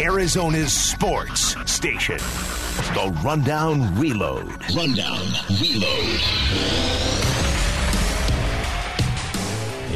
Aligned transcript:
Arizona's 0.00 0.74
sports 0.74 1.56
station. 1.70 2.18
The 2.18 3.18
Rundown 3.24 3.98
Reload. 3.98 4.46
Rundown 4.74 5.26
Reload. 5.58 6.20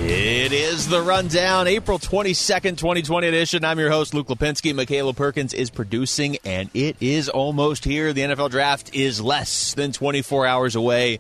It 0.03 0.53
is 0.53 0.89
the 0.89 1.03
rundown, 1.03 1.67
April 1.67 1.99
22nd, 1.99 2.79
2020 2.79 3.27
edition. 3.29 3.63
I'm 3.63 3.79
your 3.79 3.91
host, 3.91 4.15
Luke 4.15 4.29
Lapinski. 4.29 4.75
Michaela 4.75 5.13
Perkins 5.13 5.53
is 5.53 5.69
producing, 5.69 6.39
and 6.47 6.71
it 6.73 6.97
is 7.01 7.29
almost 7.29 7.85
here. 7.85 8.15
The 8.15 8.23
NFL 8.23 8.51
draft 8.51 8.95
is 8.95 9.21
less 9.21 9.75
than 9.75 9.93
24 9.93 10.47
hours 10.47 10.77
away. 10.77 11.19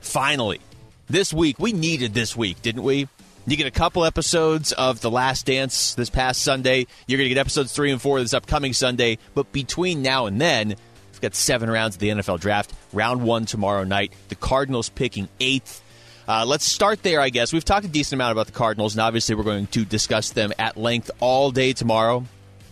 Finally, 0.00 0.60
this 1.08 1.32
week, 1.32 1.58
we 1.58 1.72
needed 1.72 2.12
this 2.12 2.36
week, 2.36 2.60
didn't 2.60 2.82
we? 2.82 3.08
You 3.48 3.56
get 3.56 3.66
a 3.66 3.70
couple 3.70 4.04
episodes 4.04 4.72
of 4.72 5.00
The 5.00 5.10
Last 5.10 5.46
Dance 5.46 5.94
this 5.94 6.10
past 6.10 6.42
Sunday. 6.42 6.86
You're 7.06 7.16
going 7.16 7.30
to 7.30 7.34
get 7.34 7.40
episodes 7.40 7.72
three 7.72 7.90
and 7.90 8.00
four 8.00 8.20
this 8.20 8.34
upcoming 8.34 8.74
Sunday. 8.74 9.16
But 9.34 9.52
between 9.52 10.02
now 10.02 10.26
and 10.26 10.38
then, 10.38 10.68
we've 10.68 11.20
got 11.22 11.34
seven 11.34 11.70
rounds 11.70 11.96
of 11.96 12.00
the 12.00 12.10
NFL 12.10 12.40
draft. 12.40 12.74
Round 12.92 13.22
one 13.22 13.46
tomorrow 13.46 13.84
night. 13.84 14.12
The 14.28 14.34
Cardinals 14.34 14.90
picking 14.90 15.30
eighth. 15.40 15.82
Uh, 16.28 16.44
let's 16.44 16.66
start 16.66 17.02
there, 17.02 17.22
I 17.22 17.30
guess. 17.30 17.50
We've 17.50 17.64
talked 17.64 17.86
a 17.86 17.88
decent 17.88 18.18
amount 18.18 18.32
about 18.32 18.48
the 18.48 18.52
Cardinals, 18.52 18.92
and 18.92 19.00
obviously 19.00 19.34
we're 19.34 19.44
going 19.44 19.66
to 19.68 19.86
discuss 19.86 20.32
them 20.32 20.52
at 20.58 20.76
length 20.76 21.10
all 21.18 21.50
day 21.50 21.72
tomorrow 21.72 22.26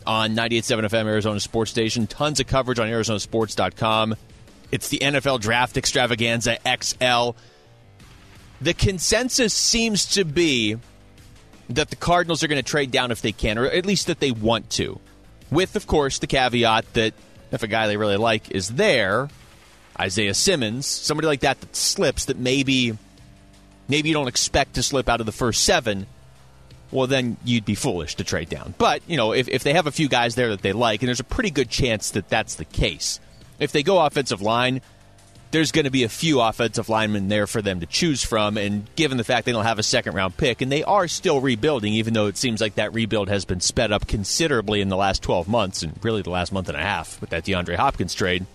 on 0.07 0.37
98.7 0.37 0.91
FM 0.91 1.07
Arizona 1.07 1.41
Sports 1.41 1.71
Station. 1.71 2.07
Tons 2.07 2.38
of 2.38 2.49
coverage 2.49 2.79
on 2.79 2.87
ArizonaSports.com. 2.88 4.15
It's 4.71 4.91
the 4.91 4.99
NFL 4.99 5.41
Draft 5.41 5.79
Extravaganza 5.79 6.59
XL. 6.66 7.30
The 8.60 8.74
consensus 8.74 9.52
seems 9.52 10.06
to 10.15 10.24
be 10.24 10.77
that 11.69 11.91
the 11.91 11.96
Cardinals 11.96 12.42
are 12.42 12.48
going 12.48 12.62
to 12.62 12.69
trade 12.69 12.91
down 12.91 13.10
if 13.10 13.20
they 13.20 13.32
can, 13.32 13.59
or 13.59 13.66
at 13.66 13.84
least 13.84 14.06
that 14.06 14.20
they 14.20 14.30
want 14.30 14.70
to. 14.70 15.01
With, 15.51 15.77
of 15.77 15.87
course, 15.87 16.19
the 16.19 16.27
caveat 16.27 16.92
that 16.95 17.15
if 17.52 17.63
a 17.63 17.66
guy 17.66 17.87
they 17.87 17.96
really 17.96 18.16
like 18.16 18.51
is 18.51 18.71
there, 18.71 19.29
Isaiah 19.98 20.35
Simmons, 20.35 20.87
somebody 20.87 21.26
like 21.26 21.40
that 21.40 21.60
that 21.60 21.76
slips, 21.76 22.26
that 22.26 22.38
maybe 22.38 22.96
maybe 23.88 24.09
you 24.09 24.15
don't 24.15 24.29
expect 24.29 24.74
to 24.74 24.82
slip 24.82 25.09
out 25.09 25.20
of 25.20 25.26
the 25.26 25.32
first 25.32 25.65
seven, 25.65 26.07
well, 26.91 27.07
then 27.07 27.37
you'd 27.45 27.65
be 27.65 27.74
foolish 27.74 28.16
to 28.16 28.24
trade 28.24 28.48
down. 28.48 28.74
But, 28.79 29.02
you 29.07 29.16
know, 29.16 29.32
if, 29.32 29.48
if 29.48 29.63
they 29.63 29.74
have 29.74 29.87
a 29.87 29.93
few 29.93 30.09
guys 30.09 30.35
there 30.35 30.51
that 30.51 30.63
they 30.63 30.73
like, 30.73 31.02
and 31.02 31.09
there's 31.09 31.20
a 31.20 31.24
pretty 31.24 31.51
good 31.51 31.70
chance 31.70 32.10
that 32.13 32.29
that's 32.29 32.57
the 32.57 32.65
case, 32.65 33.20
if 33.59 33.73
they 33.73 33.82
go 33.82 34.04
offensive 34.04 34.43
line, 34.43 34.80
there's 35.51 35.73
going 35.73 35.85
to 35.85 35.91
be 35.91 36.05
a 36.05 36.09
few 36.09 36.41
offensive 36.41 36.89
linemen 36.89 37.29
there 37.29 37.47
for 37.47 37.63
them 37.63 37.80
to 37.80 37.87
choose 37.87 38.23
from. 38.25 38.57
And 38.57 38.87
given 38.97 39.16
the 39.16 39.25
fact 39.25 39.47
they 39.47 39.53
don't 39.53 39.65
have 39.65 39.79
a 39.79 39.83
second 39.83 40.15
round 40.15 40.37
pick, 40.37 40.61
and 40.61 40.71
they 40.71 40.83
are 40.83 41.09
still 41.09 41.41
rebuilding, 41.41 41.95
even 41.95 42.15
though 42.15 42.27
it 42.27 42.37
seems 42.37 42.61
like 42.61 42.75
that 42.75 42.93
rebuild 42.93 43.29
has 43.29 43.45
been 43.45 43.61
sped 43.61 43.93
up 43.93 44.07
considerably 44.07 44.80
in 44.80 44.88
the 44.88 44.97
last 44.97 45.23
12 45.23 45.49
months, 45.49 45.83
and 45.83 45.99
really 46.05 46.23
the 46.23 46.30
last 46.30 46.53
month 46.53 46.69
and 46.69 46.77
a 46.77 46.83
half 46.83 47.21
with 47.21 47.30
that 47.30 47.45
DeAndre 47.45 47.77
Hopkins 47.77 48.15
trade. 48.15 48.47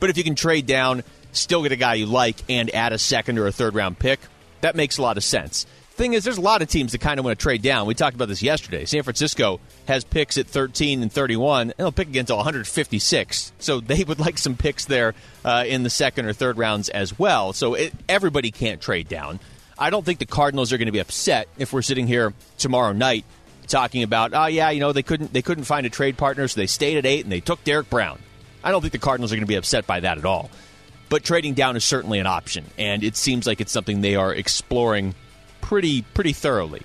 But 0.00 0.10
if 0.10 0.16
you 0.16 0.24
can 0.24 0.34
trade 0.34 0.66
down 0.66 1.02
still 1.32 1.62
get 1.62 1.72
a 1.72 1.76
guy 1.76 1.94
you 1.94 2.06
like, 2.06 2.36
and 2.48 2.74
add 2.74 2.92
a 2.92 2.98
second 2.98 3.38
or 3.38 3.46
a 3.46 3.52
third 3.52 3.74
round 3.74 3.98
pick, 3.98 4.20
that 4.60 4.76
makes 4.76 4.98
a 4.98 5.02
lot 5.02 5.16
of 5.16 5.24
sense. 5.24 5.66
Thing 5.98 6.12
is, 6.12 6.22
there's 6.22 6.38
a 6.38 6.40
lot 6.40 6.62
of 6.62 6.68
teams 6.68 6.92
that 6.92 7.00
kind 7.00 7.18
of 7.18 7.24
want 7.24 7.36
to 7.36 7.42
trade 7.42 7.60
down. 7.60 7.88
We 7.88 7.92
talked 7.92 8.14
about 8.14 8.28
this 8.28 8.40
yesterday. 8.40 8.84
San 8.84 9.02
Francisco 9.02 9.58
has 9.88 10.04
picks 10.04 10.38
at 10.38 10.46
13 10.46 11.02
and 11.02 11.12
31, 11.12 11.62
and 11.62 11.74
they'll 11.76 11.90
pick 11.90 12.06
again 12.06 12.20
until 12.20 12.36
156. 12.36 13.52
So 13.58 13.80
they 13.80 14.04
would 14.04 14.20
like 14.20 14.38
some 14.38 14.54
picks 14.56 14.84
there 14.84 15.16
uh, 15.44 15.64
in 15.66 15.82
the 15.82 15.90
second 15.90 16.26
or 16.26 16.32
third 16.32 16.56
rounds 16.56 16.88
as 16.88 17.18
well. 17.18 17.52
So 17.52 17.74
it, 17.74 17.92
everybody 18.08 18.52
can't 18.52 18.80
trade 18.80 19.08
down. 19.08 19.40
I 19.76 19.90
don't 19.90 20.04
think 20.04 20.20
the 20.20 20.26
Cardinals 20.26 20.72
are 20.72 20.78
going 20.78 20.86
to 20.86 20.92
be 20.92 21.00
upset 21.00 21.48
if 21.58 21.72
we're 21.72 21.82
sitting 21.82 22.06
here 22.06 22.32
tomorrow 22.58 22.92
night 22.92 23.24
talking 23.66 24.04
about, 24.04 24.34
oh 24.34 24.46
yeah, 24.46 24.70
you 24.70 24.78
know 24.78 24.92
they 24.92 25.02
couldn't 25.02 25.32
they 25.32 25.42
couldn't 25.42 25.64
find 25.64 25.84
a 25.84 25.90
trade 25.90 26.16
partner, 26.16 26.46
so 26.46 26.60
they 26.60 26.68
stayed 26.68 26.96
at 26.96 27.06
eight 27.06 27.24
and 27.24 27.32
they 27.32 27.40
took 27.40 27.64
Derrick 27.64 27.90
Brown. 27.90 28.20
I 28.62 28.70
don't 28.70 28.82
think 28.82 28.92
the 28.92 28.98
Cardinals 28.98 29.32
are 29.32 29.34
going 29.34 29.46
to 29.46 29.48
be 29.48 29.56
upset 29.56 29.84
by 29.84 29.98
that 29.98 30.16
at 30.16 30.24
all. 30.24 30.48
But 31.08 31.24
trading 31.24 31.54
down 31.54 31.74
is 31.74 31.82
certainly 31.82 32.20
an 32.20 32.28
option, 32.28 32.66
and 32.78 33.02
it 33.02 33.16
seems 33.16 33.48
like 33.48 33.60
it's 33.60 33.72
something 33.72 34.00
they 34.00 34.14
are 34.14 34.32
exploring 34.32 35.16
pretty 35.68 36.00
pretty 36.00 36.32
thoroughly. 36.32 36.80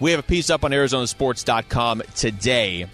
We 0.00 0.10
have 0.10 0.20
a 0.20 0.22
piece 0.22 0.50
up 0.50 0.64
on 0.64 0.70
ArizonaSports.com 0.70 2.02
today. 2.14 2.86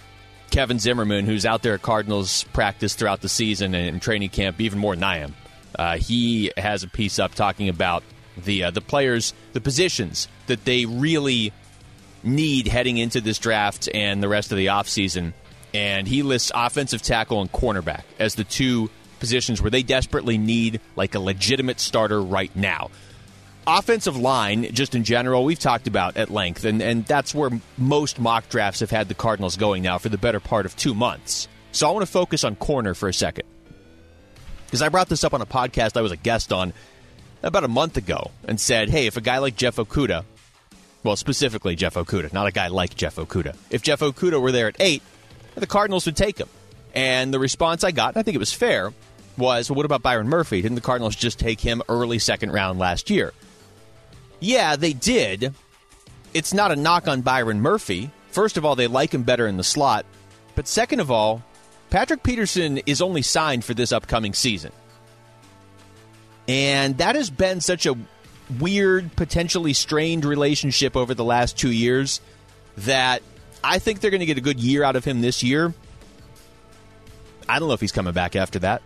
Kevin 0.49 0.79
Zimmerman, 0.79 1.25
who's 1.25 1.45
out 1.45 1.61
there 1.61 1.73
at 1.73 1.81
Cardinals 1.81 2.45
practice 2.53 2.95
throughout 2.95 3.19
the 3.19 3.27
season 3.27 3.75
and 3.75 4.01
training 4.01 4.29
camp, 4.29 4.61
even 4.61 4.79
more 4.79 4.95
than 4.95 5.03
I 5.03 5.17
am, 5.17 5.35
uh, 5.77 5.97
he 5.97 6.53
has 6.55 6.83
a 6.83 6.87
piece 6.87 7.19
up 7.19 7.35
talking 7.35 7.67
about 7.67 8.03
the 8.37 8.63
uh, 8.63 8.71
the 8.71 8.79
players, 8.79 9.33
the 9.51 9.59
positions 9.59 10.29
that 10.47 10.63
they 10.63 10.85
really 10.85 11.51
need 12.23 12.69
heading 12.69 12.97
into 12.97 13.19
this 13.19 13.37
draft 13.37 13.89
and 13.93 14.23
the 14.23 14.29
rest 14.29 14.53
of 14.53 14.57
the 14.57 14.67
offseason. 14.67 15.33
And 15.73 16.07
he 16.07 16.23
lists 16.23 16.49
offensive 16.55 17.01
tackle 17.01 17.41
and 17.41 17.51
cornerback 17.51 18.03
as 18.19 18.35
the 18.35 18.45
two 18.45 18.89
positions 19.19 19.61
where 19.61 19.71
they 19.71 19.83
desperately 19.83 20.37
need 20.37 20.79
like 20.95 21.13
a 21.13 21.19
legitimate 21.19 21.81
starter 21.81 22.21
right 22.21 22.55
now. 22.55 22.89
Offensive 23.67 24.15
line, 24.15 24.71
just 24.73 24.93
in 24.93 25.03
general, 25.03 25.43
we've 25.43 25.57
talked 25.57 25.87
about 25.87 26.17
at 26.17 26.29
length, 26.29 26.65
and, 26.65 26.81
and 26.81 27.03
that's 27.05 27.33
where 27.33 27.49
most 27.77 28.19
mock 28.19 28.47
drafts 28.47 28.81
have 28.81 28.91
had 28.91 29.07
the 29.07 29.15
Cardinals 29.15 29.57
going 29.57 29.81
now 29.81 29.97
for 29.97 30.09
the 30.09 30.19
better 30.19 30.39
part 30.39 30.67
of 30.67 30.75
two 30.75 30.93
months. 30.93 31.47
So 31.71 31.87
I 31.87 31.91
want 31.91 32.05
to 32.05 32.11
focus 32.11 32.43
on 32.43 32.55
corner 32.55 32.93
for 32.93 33.09
a 33.09 33.13
second. 33.13 33.45
Because 34.65 34.81
I 34.81 34.89
brought 34.89 35.09
this 35.09 35.23
up 35.23 35.33
on 35.33 35.41
a 35.41 35.45
podcast 35.45 35.97
I 35.97 36.01
was 36.01 36.11
a 36.11 36.17
guest 36.17 36.53
on 36.53 36.73
about 37.41 37.63
a 37.63 37.67
month 37.67 37.97
ago 37.97 38.31
and 38.47 38.59
said, 38.59 38.89
hey, 38.89 39.07
if 39.07 39.17
a 39.17 39.21
guy 39.21 39.39
like 39.39 39.55
Jeff 39.55 39.77
Okudah, 39.77 40.25
well, 41.03 41.15
specifically 41.15 41.75
Jeff 41.75 41.95
Okudah, 41.95 42.33
not 42.33 42.47
a 42.47 42.51
guy 42.51 42.67
like 42.67 42.95
Jeff 42.95 43.15
Okudah, 43.15 43.55
if 43.69 43.81
Jeff 43.81 43.99
Okudah 43.99 44.41
were 44.41 44.51
there 44.51 44.67
at 44.67 44.75
eight, 44.79 45.01
the 45.55 45.67
Cardinals 45.67 46.05
would 46.05 46.17
take 46.17 46.37
him. 46.37 46.49
And 46.93 47.33
the 47.33 47.39
response 47.39 47.83
I 47.83 47.91
got, 47.91 48.15
I 48.15 48.23
think 48.23 48.35
it 48.35 48.39
was 48.39 48.53
fair, 48.53 48.93
was, 49.37 49.69
well, 49.69 49.75
what 49.75 49.85
about 49.85 50.01
Byron 50.01 50.29
Murphy? 50.29 50.61
Didn't 50.61 50.75
the 50.75 50.81
Cardinals 50.81 51.15
just 51.15 51.39
take 51.39 51.59
him 51.59 51.81
early 51.89 52.19
second 52.19 52.51
round 52.51 52.79
last 52.79 53.09
year? 53.09 53.33
Yeah, 54.39 54.75
they 54.75 54.93
did. 54.93 55.53
It's 56.33 56.53
not 56.53 56.71
a 56.71 56.75
knock 56.75 57.07
on 57.07 57.21
Byron 57.21 57.61
Murphy. 57.61 58.11
First 58.31 58.57
of 58.57 58.65
all, 58.65 58.75
they 58.75 58.87
like 58.87 59.13
him 59.13 59.23
better 59.23 59.47
in 59.47 59.57
the 59.57 59.63
slot. 59.63 60.05
But 60.55 60.67
second 60.67 60.99
of 60.99 61.09
all, 61.09 61.43
Patrick 61.89 62.23
Peterson 62.23 62.79
is 62.79 63.01
only 63.01 63.21
signed 63.21 63.63
for 63.63 63.73
this 63.73 63.91
upcoming 63.91 64.33
season. 64.33 64.71
And 66.47 66.97
that 66.97 67.15
has 67.15 67.29
been 67.29 67.61
such 67.61 67.85
a 67.85 67.95
weird, 68.59 69.15
potentially 69.15 69.73
strained 69.73 70.25
relationship 70.25 70.95
over 70.95 71.13
the 71.13 71.23
last 71.23 71.57
two 71.57 71.71
years 71.71 72.21
that 72.77 73.21
I 73.63 73.79
think 73.79 73.99
they're 73.99 74.11
going 74.11 74.19
to 74.19 74.25
get 74.25 74.37
a 74.37 74.41
good 74.41 74.59
year 74.59 74.83
out 74.83 74.95
of 74.95 75.05
him 75.05 75.21
this 75.21 75.41
year. 75.41 75.73
I 77.47 77.59
don't 77.59 77.67
know 77.67 77.73
if 77.73 77.81
he's 77.81 77.91
coming 77.91 78.13
back 78.13 78.35
after 78.35 78.59
that. 78.59 78.81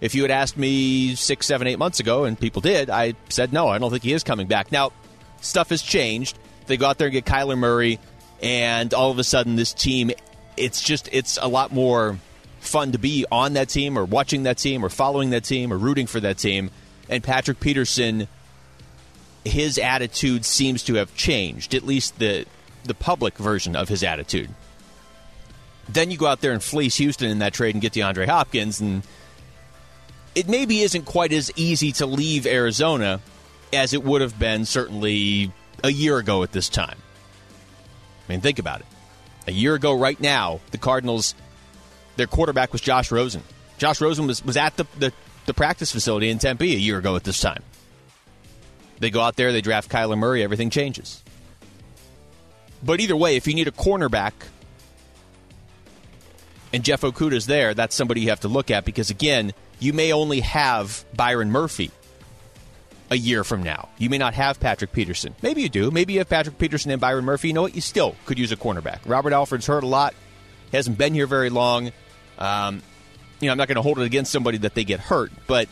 If 0.00 0.14
you 0.14 0.22
had 0.22 0.30
asked 0.30 0.56
me 0.56 1.14
six, 1.14 1.46
seven, 1.46 1.66
eight 1.66 1.78
months 1.78 2.00
ago, 2.00 2.24
and 2.24 2.38
people 2.38 2.62
did, 2.62 2.88
I 2.88 3.14
said 3.28 3.52
no, 3.52 3.68
I 3.68 3.78
don't 3.78 3.90
think 3.90 4.02
he 4.02 4.12
is 4.12 4.24
coming 4.24 4.46
back. 4.46 4.72
Now, 4.72 4.92
stuff 5.40 5.70
has 5.70 5.82
changed. 5.82 6.38
They 6.66 6.76
go 6.76 6.86
out 6.86 6.98
there 6.98 7.08
and 7.08 7.12
get 7.12 7.24
Kyler 7.24 7.58
Murray, 7.58 7.98
and 8.42 8.94
all 8.94 9.10
of 9.10 9.18
a 9.18 9.24
sudden, 9.24 9.56
this 9.56 9.72
team, 9.74 10.10
it's 10.56 10.80
just, 10.82 11.08
it's 11.12 11.38
a 11.40 11.48
lot 11.48 11.72
more 11.72 12.18
fun 12.60 12.92
to 12.92 12.98
be 12.98 13.26
on 13.30 13.54
that 13.54 13.68
team 13.68 13.98
or 13.98 14.04
watching 14.04 14.44
that 14.44 14.58
team 14.58 14.84
or 14.84 14.88
following 14.88 15.30
that 15.30 15.44
team 15.44 15.72
or 15.72 15.78
rooting 15.78 16.06
for 16.06 16.20
that 16.20 16.38
team. 16.38 16.70
And 17.08 17.22
Patrick 17.22 17.58
Peterson, 17.60 18.28
his 19.44 19.78
attitude 19.78 20.44
seems 20.44 20.84
to 20.84 20.94
have 20.94 21.14
changed, 21.16 21.74
at 21.74 21.84
least 21.84 22.18
the 22.18 22.46
the 22.84 22.94
public 22.94 23.36
version 23.36 23.76
of 23.76 23.88
his 23.90 24.02
attitude. 24.02 24.48
Then 25.88 26.10
you 26.10 26.16
go 26.16 26.26
out 26.26 26.40
there 26.40 26.52
and 26.52 26.62
fleece 26.62 26.96
Houston 26.96 27.30
in 27.30 27.40
that 27.40 27.52
trade 27.52 27.74
and 27.74 27.82
get 27.82 27.92
DeAndre 27.92 28.26
Hopkins, 28.26 28.80
and 28.80 29.02
it 30.34 30.48
maybe 30.48 30.80
isn't 30.80 31.04
quite 31.04 31.32
as 31.32 31.50
easy 31.56 31.92
to 31.92 32.06
leave 32.06 32.46
Arizona 32.46 33.20
as 33.72 33.92
it 33.92 34.02
would 34.02 34.20
have 34.20 34.38
been 34.38 34.64
certainly 34.64 35.52
a 35.82 35.90
year 35.90 36.18
ago 36.18 36.42
at 36.42 36.52
this 36.52 36.68
time. 36.68 36.98
I 38.28 38.32
mean, 38.32 38.40
think 38.40 38.58
about 38.58 38.80
it. 38.80 38.86
A 39.46 39.52
year 39.52 39.74
ago, 39.74 39.98
right 39.98 40.20
now, 40.20 40.60
the 40.70 40.78
Cardinals, 40.78 41.34
their 42.16 42.26
quarterback 42.26 42.72
was 42.72 42.80
Josh 42.80 43.10
Rosen. 43.10 43.42
Josh 43.78 44.00
Rosen 44.00 44.26
was, 44.26 44.44
was 44.44 44.56
at 44.56 44.76
the, 44.76 44.86
the, 44.98 45.12
the 45.46 45.54
practice 45.54 45.90
facility 45.90 46.28
in 46.28 46.38
Tempe 46.38 46.74
a 46.74 46.78
year 46.78 46.98
ago 46.98 47.16
at 47.16 47.24
this 47.24 47.40
time. 47.40 47.62
They 48.98 49.10
go 49.10 49.20
out 49.22 49.36
there, 49.36 49.50
they 49.50 49.62
draft 49.62 49.90
Kyler 49.90 50.18
Murray, 50.18 50.42
everything 50.42 50.70
changes. 50.70 51.24
But 52.82 53.00
either 53.00 53.16
way, 53.16 53.36
if 53.36 53.46
you 53.46 53.54
need 53.54 53.68
a 53.68 53.72
cornerback 53.72 54.32
and 56.72 56.84
Jeff 56.84 57.00
Okudah's 57.00 57.46
there, 57.46 57.74
that's 57.74 57.94
somebody 57.94 58.20
you 58.20 58.28
have 58.28 58.40
to 58.40 58.48
look 58.48 58.70
at 58.70 58.84
because, 58.84 59.10
again, 59.10 59.52
you 59.80 59.92
may 59.92 60.12
only 60.12 60.40
have 60.40 61.04
Byron 61.14 61.50
Murphy 61.50 61.90
a 63.10 63.16
year 63.16 63.42
from 63.42 63.62
now. 63.62 63.88
You 63.98 64.08
may 64.08 64.18
not 64.18 64.34
have 64.34 64.60
Patrick 64.60 64.92
Peterson. 64.92 65.34
Maybe 65.42 65.62
you 65.62 65.68
do. 65.68 65.90
Maybe 65.90 66.12
you 66.12 66.20
have 66.20 66.28
Patrick 66.28 66.58
Peterson 66.58 66.92
and 66.92 67.00
Byron 67.00 67.24
Murphy. 67.24 67.48
You 67.48 67.54
know 67.54 67.62
what? 67.62 67.74
You 67.74 67.80
still 67.80 68.14
could 68.24 68.38
use 68.38 68.52
a 68.52 68.56
cornerback. 68.56 69.00
Robert 69.04 69.32
Alford's 69.32 69.66
hurt 69.66 69.82
a 69.82 69.88
lot. 69.88 70.14
He 70.70 70.76
hasn't 70.76 70.96
been 70.96 71.12
here 71.12 71.26
very 71.26 71.50
long. 71.50 71.90
Um, 72.38 72.82
you 73.40 73.46
know, 73.46 73.52
I'm 73.52 73.58
not 73.58 73.66
going 73.66 73.76
to 73.76 73.82
hold 73.82 73.98
it 73.98 74.04
against 74.04 74.30
somebody 74.30 74.58
that 74.58 74.74
they 74.74 74.84
get 74.84 75.00
hurt, 75.00 75.32
but 75.46 75.68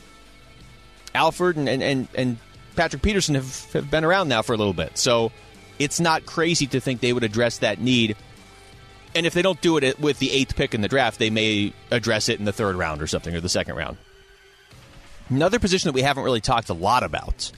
Alford 1.14 1.56
and, 1.56 1.68
and, 1.68 1.82
and, 1.82 2.08
and 2.14 2.38
Patrick 2.74 3.02
Peterson 3.02 3.36
have, 3.36 3.72
have 3.72 3.90
been 3.90 4.04
around 4.04 4.28
now 4.28 4.42
for 4.42 4.54
a 4.54 4.56
little 4.56 4.72
bit. 4.72 4.98
So 4.98 5.30
it's 5.78 6.00
not 6.00 6.26
crazy 6.26 6.66
to 6.68 6.80
think 6.80 7.00
they 7.00 7.12
would 7.12 7.24
address 7.24 7.58
that 7.58 7.80
need 7.80 8.16
And 9.14 9.26
if 9.26 9.34
they 9.34 9.42
don't 9.42 9.60
do 9.60 9.78
it 9.78 9.98
with 9.98 10.18
the 10.18 10.30
eighth 10.30 10.54
pick 10.56 10.74
in 10.74 10.80
the 10.80 10.88
draft, 10.88 11.18
they 11.18 11.30
may 11.30 11.72
address 11.90 12.28
it 12.28 12.38
in 12.38 12.44
the 12.44 12.52
third 12.52 12.76
round 12.76 13.02
or 13.02 13.06
something, 13.06 13.34
or 13.34 13.40
the 13.40 13.48
second 13.48 13.76
round. 13.76 13.96
Another 15.30 15.58
position 15.58 15.88
that 15.88 15.94
we 15.94 16.02
haven't 16.02 16.24
really 16.24 16.40
talked 16.40 16.68
a 16.68 16.74
lot 16.74 17.02
about 17.02 17.50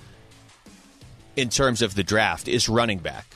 in 1.36 1.48
terms 1.48 1.82
of 1.82 1.94
the 1.94 2.02
draft 2.02 2.48
is 2.48 2.68
running 2.68 2.98
back. 2.98 3.26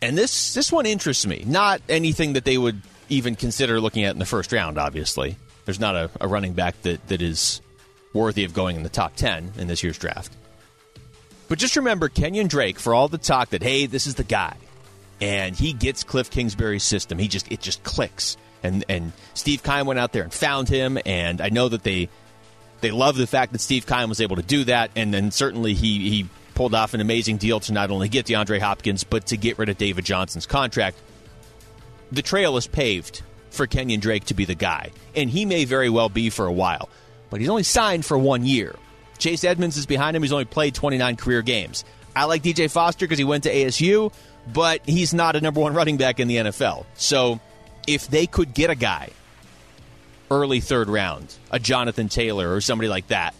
And 0.00 0.18
this 0.18 0.54
this 0.54 0.72
one 0.72 0.84
interests 0.86 1.26
me. 1.26 1.44
Not 1.46 1.80
anything 1.88 2.32
that 2.32 2.44
they 2.44 2.58
would 2.58 2.82
even 3.08 3.36
consider 3.36 3.80
looking 3.80 4.04
at 4.04 4.12
in 4.12 4.18
the 4.18 4.26
first 4.26 4.52
round, 4.52 4.78
obviously. 4.78 5.36
There's 5.64 5.78
not 5.78 5.94
a, 5.94 6.10
a 6.20 6.26
running 6.26 6.54
back 6.54 6.80
that, 6.82 7.06
that 7.08 7.22
is 7.22 7.60
worthy 8.12 8.44
of 8.44 8.52
going 8.52 8.76
in 8.76 8.82
the 8.82 8.88
top 8.88 9.14
10 9.14 9.52
in 9.58 9.68
this 9.68 9.82
year's 9.82 9.98
draft. 9.98 10.32
But 11.48 11.58
just 11.58 11.76
remember 11.76 12.08
Kenyan 12.08 12.48
Drake 12.48 12.78
for 12.78 12.94
all 12.94 13.08
the 13.08 13.18
talk 13.18 13.50
that, 13.50 13.62
hey, 13.62 13.86
this 13.86 14.06
is 14.06 14.16
the 14.16 14.24
guy. 14.24 14.56
And 15.22 15.56
he 15.56 15.72
gets 15.72 16.02
Cliff 16.02 16.30
Kingsbury's 16.30 16.82
system. 16.82 17.16
He 17.16 17.28
just 17.28 17.50
it 17.50 17.60
just 17.60 17.82
clicks. 17.84 18.36
And 18.62 18.84
and 18.88 19.12
Steve 19.34 19.62
Keim 19.62 19.86
went 19.86 19.98
out 19.98 20.12
there 20.12 20.24
and 20.24 20.32
found 20.32 20.68
him, 20.68 20.98
and 21.06 21.40
I 21.40 21.48
know 21.48 21.68
that 21.68 21.84
they 21.84 22.08
they 22.80 22.90
love 22.90 23.16
the 23.16 23.26
fact 23.26 23.52
that 23.52 23.60
Steve 23.60 23.86
Keim 23.86 24.08
was 24.08 24.20
able 24.20 24.36
to 24.36 24.42
do 24.42 24.64
that, 24.64 24.90
and 24.96 25.14
then 25.14 25.30
certainly 25.30 25.74
he 25.74 26.10
he 26.10 26.28
pulled 26.54 26.74
off 26.74 26.92
an 26.92 27.00
amazing 27.00 27.38
deal 27.38 27.60
to 27.60 27.72
not 27.72 27.90
only 27.90 28.08
get 28.08 28.26
DeAndre 28.26 28.60
Hopkins, 28.60 29.04
but 29.04 29.26
to 29.26 29.36
get 29.36 29.58
rid 29.58 29.68
of 29.68 29.78
David 29.78 30.04
Johnson's 30.04 30.46
contract. 30.46 30.98
The 32.10 32.22
trail 32.22 32.56
is 32.56 32.66
paved 32.66 33.22
for 33.50 33.66
Kenyan 33.66 34.00
Drake 34.00 34.26
to 34.26 34.34
be 34.34 34.44
the 34.44 34.54
guy, 34.54 34.90
and 35.14 35.30
he 35.30 35.44
may 35.44 35.64
very 35.64 35.88
well 35.88 36.08
be 36.08 36.28
for 36.30 36.46
a 36.46 36.52
while, 36.52 36.88
but 37.30 37.40
he's 37.40 37.48
only 37.48 37.62
signed 37.62 38.04
for 38.04 38.18
one 38.18 38.44
year. 38.44 38.76
Chase 39.18 39.44
Edmonds 39.44 39.76
is 39.76 39.86
behind 39.86 40.16
him. 40.16 40.22
He's 40.22 40.32
only 40.32 40.44
played 40.44 40.74
29 40.74 41.16
career 41.16 41.42
games. 41.42 41.84
I 42.14 42.24
like 42.24 42.42
DJ 42.42 42.70
Foster 42.70 43.06
because 43.06 43.18
he 43.18 43.24
went 43.24 43.44
to 43.44 43.54
ASU, 43.54 44.12
but 44.50 44.80
he's 44.86 45.14
not 45.14 45.36
a 45.36 45.40
number 45.40 45.60
one 45.60 45.74
running 45.74 45.96
back 45.96 46.20
in 46.20 46.28
the 46.28 46.36
NFL. 46.36 46.84
So 46.94 47.40
if 47.86 48.08
they 48.08 48.26
could 48.26 48.54
get 48.54 48.70
a 48.70 48.74
guy 48.74 49.10
early 50.30 50.60
third 50.60 50.88
round, 50.88 51.34
a 51.50 51.58
Jonathan 51.58 52.08
Taylor 52.08 52.52
or 52.54 52.60
somebody 52.60 52.88
like 52.88 53.08
that, 53.08 53.34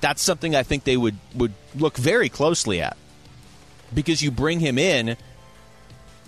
that's 0.00 0.22
something 0.22 0.54
I 0.54 0.62
think 0.62 0.84
they 0.84 0.96
would, 0.96 1.16
would 1.34 1.54
look 1.74 1.96
very 1.96 2.28
closely 2.28 2.80
at. 2.80 2.96
Because 3.94 4.22
you 4.22 4.30
bring 4.30 4.60
him 4.60 4.76
in 4.76 5.16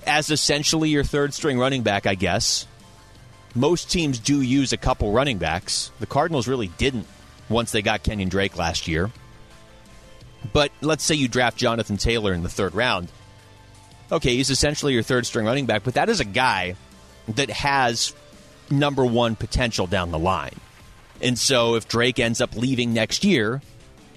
as 0.07 0.31
essentially 0.31 0.89
your 0.89 1.05
third 1.05 1.35
string 1.35 1.59
running 1.59 1.83
back, 1.83 2.07
I 2.07 2.15
guess. 2.15 2.67
Most 3.55 3.91
teams 3.91 4.19
do 4.19 4.41
use 4.41 4.73
a 4.73 4.77
couple 4.77 5.13
running 5.13 5.39
backs. 5.39 5.91
The 5.99 6.07
Cardinals 6.07 6.47
really 6.47 6.69
didn't 6.69 7.07
once 7.49 7.73
they 7.73 7.83
got 7.83 8.05
Kenyan 8.05 8.29
Drake 8.29 8.57
last 8.57 8.87
year. 8.89 9.11
But 10.53 10.73
let's 10.81 11.05
say 11.05 11.15
you 11.15 11.29
draft 11.29 11.57
Jonathan 11.57 11.97
Taylor 11.97 12.33
in 12.33 12.43
the 12.43 12.49
third 12.49 12.75
round. 12.75 13.11
Okay, 14.11 14.37
he's 14.37 14.51
essentially 14.51 14.93
your 14.93 15.03
third 15.03 15.27
string 15.27 15.47
running 15.47 15.67
back, 15.67 15.83
but 15.83 15.95
that 15.95 16.09
is 16.09 16.21
a 16.21 16.25
guy 16.25 16.77
that 17.29 17.51
has 17.51 18.15
number 18.71 19.05
one 19.05 19.35
potential 19.37 19.87
down 19.87 20.11
the 20.11 20.19
line. 20.19 20.55
And 21.21 21.39
so 21.39 21.75
if 21.75 21.89
Drake 21.89 22.19
ends 22.19 22.41
up 22.41 22.55
leaving 22.57 22.93
next 22.93 23.25
year, 23.25 23.63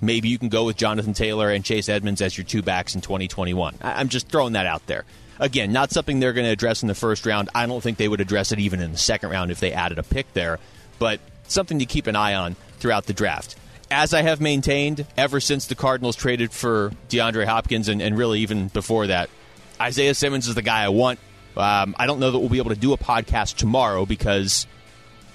maybe 0.01 0.29
you 0.29 0.37
can 0.37 0.49
go 0.49 0.65
with 0.65 0.77
Jonathan 0.77 1.13
Taylor 1.13 1.49
and 1.49 1.63
Chase 1.63 1.89
Edmonds 1.89 2.21
as 2.21 2.37
your 2.37 2.45
two 2.45 2.61
backs 2.61 2.95
in 2.95 3.01
2021. 3.01 3.75
I'm 3.81 4.09
just 4.09 4.29
throwing 4.29 4.53
that 4.53 4.65
out 4.65 4.85
there. 4.85 5.05
Again, 5.39 5.71
not 5.71 5.91
something 5.91 6.19
they're 6.19 6.33
going 6.33 6.45
to 6.45 6.51
address 6.51 6.81
in 6.81 6.87
the 6.87 6.95
first 6.95 7.25
round. 7.25 7.49
I 7.55 7.65
don't 7.65 7.81
think 7.81 7.97
they 7.97 8.09
would 8.09 8.21
address 8.21 8.51
it 8.51 8.59
even 8.59 8.81
in 8.81 8.91
the 8.91 8.97
second 8.97 9.29
round 9.29 9.51
if 9.51 9.59
they 9.59 9.71
added 9.71 9.97
a 9.97 10.03
pick 10.03 10.31
there, 10.33 10.59
but 10.99 11.21
something 11.47 11.79
to 11.79 11.85
keep 11.85 12.07
an 12.07 12.15
eye 12.15 12.35
on 12.35 12.55
throughout 12.79 13.05
the 13.05 13.13
draft. 13.13 13.55
As 13.91 14.13
I 14.13 14.21
have 14.21 14.39
maintained 14.39 15.07
ever 15.17 15.39
since 15.39 15.65
the 15.65 15.73
Cardinals 15.73 16.15
traded 16.15 16.51
for 16.51 16.91
DeAndre 17.09 17.45
Hopkins 17.45 17.89
and, 17.89 18.01
and 18.03 18.15
really 18.15 18.41
even 18.41 18.67
before 18.67 19.07
that, 19.07 19.31
Isaiah 19.81 20.13
Simmons 20.13 20.47
is 20.47 20.53
the 20.53 20.61
guy 20.61 20.83
I 20.83 20.89
want. 20.89 21.17
Um, 21.57 21.95
I 21.97 22.05
don't 22.05 22.19
know 22.19 22.29
that 22.29 22.37
we'll 22.37 22.49
be 22.49 22.59
able 22.59 22.69
to 22.69 22.79
do 22.79 22.93
a 22.93 22.97
podcast 22.97 23.55
tomorrow 23.55 24.05
because 24.05 24.67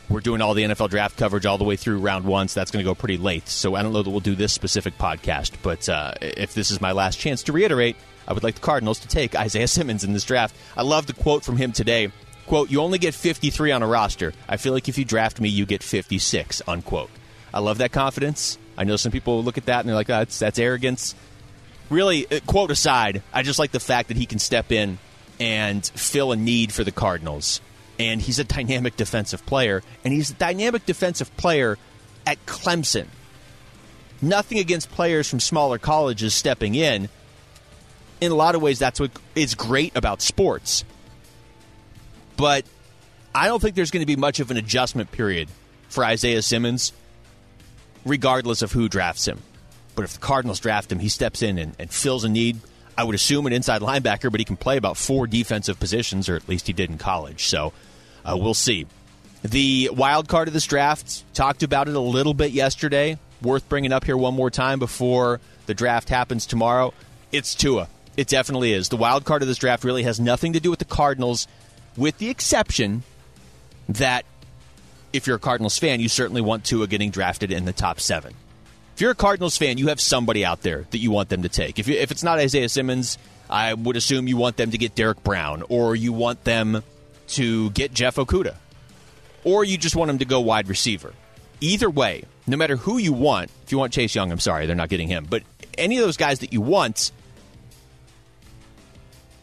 we're 0.08 0.20
doing 0.20 0.40
all 0.40 0.54
the 0.54 0.62
NFL 0.62 0.90
draft 0.90 1.16
coverage 1.16 1.46
all 1.46 1.58
the 1.58 1.64
way 1.64 1.74
through 1.74 1.98
round 1.98 2.26
one, 2.26 2.46
so 2.46 2.60
that's 2.60 2.70
going 2.70 2.84
to 2.84 2.88
go 2.88 2.94
pretty 2.94 3.16
late. 3.16 3.48
So 3.48 3.74
I 3.74 3.82
don't 3.82 3.92
know 3.92 4.02
that 4.02 4.10
we'll 4.10 4.20
do 4.20 4.36
this 4.36 4.52
specific 4.52 4.98
podcast. 4.98 5.54
But 5.60 5.88
uh, 5.88 6.14
if 6.20 6.54
this 6.54 6.70
is 6.70 6.80
my 6.80 6.92
last 6.92 7.18
chance 7.18 7.42
to 7.44 7.52
reiterate, 7.52 7.96
I 8.28 8.34
would 8.34 8.44
like 8.44 8.54
the 8.54 8.60
Cardinals 8.60 9.00
to 9.00 9.08
take 9.08 9.34
Isaiah 9.38 9.66
Simmons 9.68 10.04
in 10.04 10.12
this 10.12 10.24
draft. 10.24 10.54
I 10.76 10.82
love 10.82 11.06
the 11.06 11.12
quote 11.12 11.44
from 11.44 11.56
him 11.56 11.72
today. 11.72 12.12
Quote, 12.46 12.70
you 12.70 12.80
only 12.82 12.98
get 12.98 13.14
53 13.14 13.72
on 13.72 13.82
a 13.82 13.86
roster. 13.88 14.32
I 14.48 14.58
feel 14.58 14.74
like 14.74 14.88
if 14.88 14.96
you 14.96 15.04
draft 15.04 15.40
me, 15.40 15.48
you 15.48 15.66
get 15.66 15.82
56, 15.82 16.62
unquote. 16.68 17.10
I 17.54 17.60
love 17.60 17.78
that 17.78 17.92
confidence. 17.92 18.58
I 18.76 18.82
know 18.82 18.96
some 18.96 19.12
people 19.12 19.44
look 19.44 19.56
at 19.56 19.66
that 19.66 19.80
and 19.80 19.88
they're 19.88 19.94
like, 19.94 20.10
oh, 20.10 20.18
that's, 20.18 20.40
that's 20.40 20.58
arrogance. 20.58 21.14
Really, 21.88 22.26
uh, 22.26 22.40
quote 22.46 22.72
aside, 22.72 23.22
I 23.32 23.44
just 23.44 23.60
like 23.60 23.70
the 23.70 23.78
fact 23.78 24.08
that 24.08 24.16
he 24.16 24.26
can 24.26 24.40
step 24.40 24.72
in 24.72 24.98
and 25.38 25.86
fill 25.86 26.32
a 26.32 26.36
need 26.36 26.72
for 26.72 26.82
the 26.82 26.90
Cardinals. 26.90 27.60
And 27.96 28.20
he's 28.20 28.40
a 28.40 28.44
dynamic 28.44 28.96
defensive 28.96 29.46
player, 29.46 29.84
and 30.04 30.12
he's 30.12 30.30
a 30.30 30.34
dynamic 30.34 30.84
defensive 30.84 31.34
player 31.36 31.78
at 32.26 32.44
Clemson. 32.44 33.06
Nothing 34.20 34.58
against 34.58 34.90
players 34.90 35.30
from 35.30 35.38
smaller 35.38 35.78
colleges 35.78 36.34
stepping 36.34 36.74
in, 36.74 37.08
in 38.20 38.32
a 38.32 38.34
lot 38.34 38.56
of 38.56 38.62
ways, 38.62 38.80
that's 38.80 38.98
what 38.98 39.12
is 39.36 39.54
great 39.54 39.96
about 39.96 40.22
sports. 40.22 40.84
But 42.36 42.64
I 43.32 43.46
don't 43.46 43.62
think 43.62 43.76
there's 43.76 43.92
going 43.92 44.02
to 44.02 44.06
be 44.06 44.16
much 44.16 44.40
of 44.40 44.50
an 44.50 44.56
adjustment 44.56 45.12
period 45.12 45.48
for 45.88 46.04
Isaiah 46.04 46.42
Simmons, 46.42 46.92
regardless 48.04 48.62
of 48.62 48.72
who 48.72 48.88
drafts 48.88 49.26
him. 49.26 49.42
But 49.94 50.04
if 50.04 50.14
the 50.14 50.20
Cardinals 50.20 50.60
draft 50.60 50.90
him, 50.90 50.98
he 50.98 51.08
steps 51.08 51.42
in 51.42 51.58
and, 51.58 51.74
and 51.78 51.90
fills 51.90 52.24
a 52.24 52.28
need. 52.28 52.58
I 52.96 53.04
would 53.04 53.14
assume 53.14 53.46
an 53.46 53.52
inside 53.52 53.80
linebacker, 53.80 54.30
but 54.30 54.40
he 54.40 54.44
can 54.44 54.56
play 54.56 54.76
about 54.76 54.96
four 54.96 55.26
defensive 55.26 55.78
positions, 55.80 56.28
or 56.28 56.36
at 56.36 56.48
least 56.48 56.66
he 56.66 56.72
did 56.72 56.90
in 56.90 56.98
college. 56.98 57.46
So 57.46 57.72
uh, 58.24 58.36
we'll 58.38 58.54
see. 58.54 58.86
The 59.42 59.90
wild 59.92 60.28
card 60.28 60.48
of 60.48 60.54
this 60.54 60.66
draft, 60.66 61.22
talked 61.34 61.62
about 61.62 61.88
it 61.88 61.94
a 61.94 62.00
little 62.00 62.34
bit 62.34 62.52
yesterday. 62.52 63.18
Worth 63.42 63.68
bringing 63.68 63.92
up 63.92 64.04
here 64.04 64.16
one 64.16 64.34
more 64.34 64.50
time 64.50 64.78
before 64.78 65.40
the 65.66 65.74
draft 65.74 66.08
happens 66.08 66.46
tomorrow. 66.46 66.94
It's 67.30 67.54
Tua. 67.54 67.88
It 68.16 68.28
definitely 68.28 68.72
is. 68.72 68.88
The 68.88 68.96
wild 68.96 69.24
card 69.24 69.42
of 69.42 69.48
this 69.48 69.58
draft 69.58 69.84
really 69.84 70.04
has 70.04 70.18
nothing 70.18 70.52
to 70.54 70.60
do 70.60 70.70
with 70.70 70.78
the 70.78 70.84
Cardinals, 70.84 71.46
with 71.96 72.16
the 72.18 72.30
exception 72.30 73.02
that 73.88 74.24
if 75.14 75.28
you're 75.28 75.36
a 75.36 75.40
Cardinals 75.40 75.78
fan, 75.78 76.00
you 76.00 76.08
certainly 76.08 76.42
want 76.42 76.64
Tua 76.64 76.88
getting 76.88 77.10
drafted 77.10 77.52
in 77.52 77.64
the 77.64 77.72
top 77.72 78.00
seven. 78.00 78.34
If 78.94 79.00
you're 79.00 79.12
a 79.12 79.14
Cardinals 79.14 79.56
fan, 79.56 79.78
you 79.78 79.88
have 79.88 80.00
somebody 80.00 80.44
out 80.44 80.62
there 80.62 80.86
that 80.90 80.98
you 80.98 81.12
want 81.12 81.28
them 81.28 81.42
to 81.42 81.48
take. 81.48 81.78
If, 81.78 81.86
you, 81.86 81.94
if 81.94 82.10
it's 82.10 82.24
not 82.24 82.40
Isaiah 82.40 82.68
Simmons, 82.68 83.16
I 83.48 83.74
would 83.74 83.96
assume 83.96 84.26
you 84.26 84.36
want 84.36 84.56
them 84.56 84.72
to 84.72 84.78
get 84.78 84.96
Derrick 84.96 85.22
Brown, 85.22 85.62
or 85.68 85.94
you 85.94 86.12
want 86.12 86.42
them 86.42 86.82
to 87.28 87.70
get 87.70 87.94
Jeff 87.94 88.16
Okudah, 88.16 88.56
or 89.44 89.62
you 89.62 89.78
just 89.78 89.94
want 89.94 90.08
them 90.08 90.18
to 90.18 90.24
go 90.24 90.40
wide 90.40 90.68
receiver. 90.68 91.14
Either 91.60 91.88
way, 91.88 92.24
no 92.48 92.56
matter 92.56 92.74
who 92.74 92.98
you 92.98 93.12
want, 93.12 93.52
if 93.62 93.70
you 93.70 93.78
want 93.78 93.92
Chase 93.92 94.16
Young, 94.16 94.32
I'm 94.32 94.40
sorry, 94.40 94.66
they're 94.66 94.74
not 94.74 94.88
getting 94.88 95.08
him, 95.08 95.28
but 95.30 95.44
any 95.78 95.96
of 95.96 96.04
those 96.04 96.16
guys 96.16 96.40
that 96.40 96.52
you 96.52 96.60
want, 96.60 97.12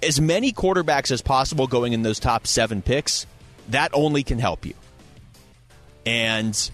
as 0.04 0.20
many 0.20 0.52
quarterbacks 0.52 1.12
as 1.12 1.22
possible 1.22 1.66
going 1.66 1.94
in 1.94 2.02
those 2.02 2.20
top 2.20 2.46
seven 2.46 2.82
picks, 2.82 3.26
that 3.70 3.92
only 3.94 4.24
can 4.24 4.38
help 4.38 4.66
you. 4.66 4.74
And 6.06 6.72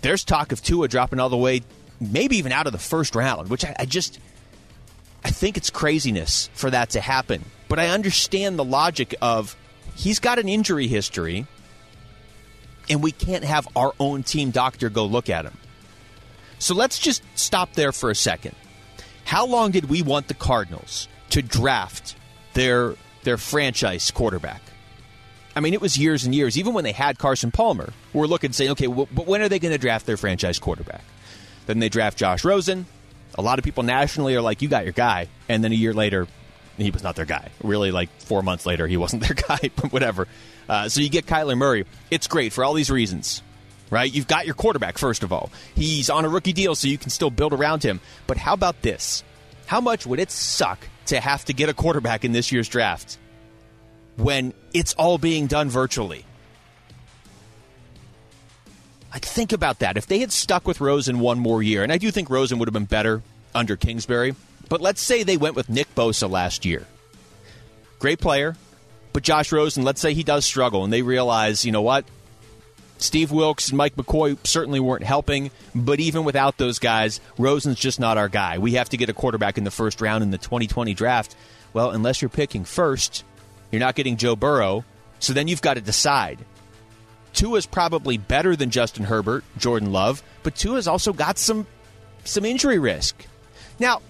there's 0.00 0.24
talk 0.24 0.52
of 0.52 0.62
Tua 0.62 0.88
dropping 0.88 1.20
all 1.20 1.28
the 1.28 1.36
way, 1.36 1.62
maybe 2.00 2.36
even 2.36 2.52
out 2.52 2.66
of 2.66 2.72
the 2.72 2.78
first 2.78 3.14
round, 3.14 3.48
which 3.48 3.64
I, 3.64 3.74
I 3.80 3.84
just 3.84 4.18
I 5.24 5.30
think 5.30 5.56
it's 5.56 5.70
craziness 5.70 6.48
for 6.54 6.70
that 6.70 6.90
to 6.90 7.00
happen. 7.00 7.44
But 7.68 7.78
I 7.78 7.88
understand 7.88 8.58
the 8.58 8.64
logic 8.64 9.14
of 9.20 9.56
he's 9.94 10.18
got 10.18 10.38
an 10.38 10.48
injury 10.48 10.86
history, 10.86 11.46
and 12.88 13.02
we 13.02 13.12
can't 13.12 13.44
have 13.44 13.68
our 13.76 13.92
own 14.00 14.22
team 14.22 14.50
doctor 14.50 14.88
go 14.88 15.04
look 15.04 15.28
at 15.28 15.44
him. 15.44 15.56
So 16.58 16.74
let's 16.74 16.98
just 16.98 17.22
stop 17.34 17.74
there 17.74 17.92
for 17.92 18.10
a 18.10 18.14
second. 18.14 18.54
How 19.24 19.46
long 19.46 19.70
did 19.70 19.90
we 19.90 20.02
want 20.02 20.28
the 20.28 20.34
Cardinals 20.34 21.06
to 21.30 21.42
draft 21.42 22.16
their 22.54 22.94
their 23.24 23.36
franchise 23.36 24.10
quarterback. 24.10 24.62
I 25.58 25.60
mean, 25.60 25.74
it 25.74 25.80
was 25.80 25.98
years 25.98 26.24
and 26.24 26.32
years. 26.32 26.56
Even 26.56 26.72
when 26.72 26.84
they 26.84 26.92
had 26.92 27.18
Carson 27.18 27.50
Palmer, 27.50 27.92
we're 28.12 28.28
looking 28.28 28.52
saying, 28.52 28.70
okay, 28.70 28.86
well, 28.86 29.08
but 29.12 29.26
when 29.26 29.42
are 29.42 29.48
they 29.48 29.58
going 29.58 29.72
to 29.72 29.78
draft 29.78 30.06
their 30.06 30.16
franchise 30.16 30.60
quarterback? 30.60 31.02
Then 31.66 31.80
they 31.80 31.88
draft 31.88 32.16
Josh 32.16 32.44
Rosen. 32.44 32.86
A 33.34 33.42
lot 33.42 33.58
of 33.58 33.64
people 33.64 33.82
nationally 33.82 34.36
are 34.36 34.40
like, 34.40 34.62
you 34.62 34.68
got 34.68 34.84
your 34.84 34.92
guy. 34.92 35.26
And 35.48 35.64
then 35.64 35.72
a 35.72 35.74
year 35.74 35.92
later, 35.92 36.28
he 36.76 36.92
was 36.92 37.02
not 37.02 37.16
their 37.16 37.24
guy. 37.24 37.50
Really, 37.60 37.90
like 37.90 38.08
four 38.20 38.44
months 38.44 38.66
later, 38.66 38.86
he 38.86 38.96
wasn't 39.04 39.24
their 39.24 39.34
guy, 39.34 39.58
but 39.74 39.92
whatever. 39.92 40.28
Uh, 40.68 40.88
so 40.88 41.00
you 41.00 41.08
get 41.08 41.26
Kyler 41.26 41.58
Murray. 41.58 41.86
It's 42.08 42.28
great 42.28 42.52
for 42.52 42.62
all 42.62 42.72
these 42.72 42.88
reasons, 42.88 43.42
right? 43.90 44.14
You've 44.14 44.28
got 44.28 44.46
your 44.46 44.54
quarterback, 44.54 44.96
first 44.96 45.24
of 45.24 45.32
all. 45.32 45.50
He's 45.74 46.08
on 46.08 46.24
a 46.24 46.28
rookie 46.28 46.52
deal, 46.52 46.76
so 46.76 46.86
you 46.86 46.98
can 46.98 47.10
still 47.10 47.30
build 47.30 47.52
around 47.52 47.82
him. 47.82 48.00
But 48.28 48.36
how 48.36 48.54
about 48.54 48.82
this? 48.82 49.24
How 49.66 49.80
much 49.80 50.06
would 50.06 50.20
it 50.20 50.30
suck 50.30 50.86
to 51.06 51.18
have 51.18 51.44
to 51.46 51.52
get 51.52 51.68
a 51.68 51.74
quarterback 51.74 52.24
in 52.24 52.30
this 52.30 52.52
year's 52.52 52.68
draft 52.68 53.18
when 54.18 54.52
it's 54.74 54.94
all 54.94 55.16
being 55.16 55.46
done 55.46 55.70
virtually? 55.70 56.24
Like, 59.12 59.24
think 59.24 59.52
about 59.52 59.78
that. 59.78 59.96
If 59.96 60.06
they 60.06 60.18
had 60.18 60.32
stuck 60.32 60.66
with 60.66 60.80
Rosen 60.80 61.18
one 61.18 61.38
more 61.38 61.62
year, 61.62 61.82
and 61.82 61.90
I 61.90 61.98
do 61.98 62.10
think 62.10 62.28
Rosen 62.28 62.58
would 62.58 62.68
have 62.68 62.74
been 62.74 62.84
better 62.84 63.22
under 63.54 63.76
Kingsbury, 63.76 64.34
but 64.68 64.82
let's 64.82 65.00
say 65.00 65.22
they 65.22 65.38
went 65.38 65.56
with 65.56 65.70
Nick 65.70 65.94
Bosa 65.94 66.28
last 66.30 66.66
year. 66.66 66.86
great 67.98 68.20
player, 68.20 68.56
but 69.12 69.22
Josh 69.22 69.50
Rosen, 69.50 69.82
let's 69.82 70.00
say 70.00 70.14
he 70.14 70.22
does 70.22 70.44
struggle 70.44 70.84
and 70.84 70.92
they 70.92 71.02
realize, 71.02 71.64
you 71.64 71.72
know 71.72 71.82
what? 71.82 72.04
Steve 72.98 73.30
Wilks 73.30 73.68
and 73.68 73.78
Mike 73.78 73.96
McCoy 73.96 74.36
certainly 74.46 74.80
weren't 74.80 75.04
helping, 75.04 75.50
but 75.74 76.00
even 76.00 76.24
without 76.24 76.58
those 76.58 76.78
guys, 76.78 77.20
Rosen's 77.38 77.78
just 77.78 77.98
not 77.98 78.18
our 78.18 78.28
guy. 78.28 78.58
We 78.58 78.72
have 78.72 78.88
to 78.90 78.96
get 78.96 79.08
a 79.08 79.14
quarterback 79.14 79.56
in 79.56 79.64
the 79.64 79.70
first 79.70 80.00
round 80.00 80.22
in 80.22 80.30
the 80.30 80.38
2020 80.38 80.94
draft. 80.94 81.34
Well, 81.72 81.90
unless 81.90 82.20
you're 82.20 82.28
picking 82.28 82.64
first, 82.64 83.24
you're 83.70 83.80
not 83.80 83.94
getting 83.94 84.16
Joe 84.16 84.36
Burrow, 84.36 84.84
so 85.18 85.32
then 85.32 85.48
you've 85.48 85.62
got 85.62 85.74
to 85.74 85.80
decide. 85.80 86.44
Tua 87.32 87.58
is 87.58 87.66
probably 87.66 88.18
better 88.18 88.56
than 88.56 88.70
Justin 88.70 89.04
Herbert, 89.04 89.44
Jordan 89.58 89.92
Love, 89.92 90.22
but 90.42 90.54
Tua's 90.54 90.88
also 90.88 91.12
got 91.12 91.38
some 91.38 91.66
some 92.24 92.44
injury 92.44 92.78
risk. 92.78 93.26
Now, 93.78 94.02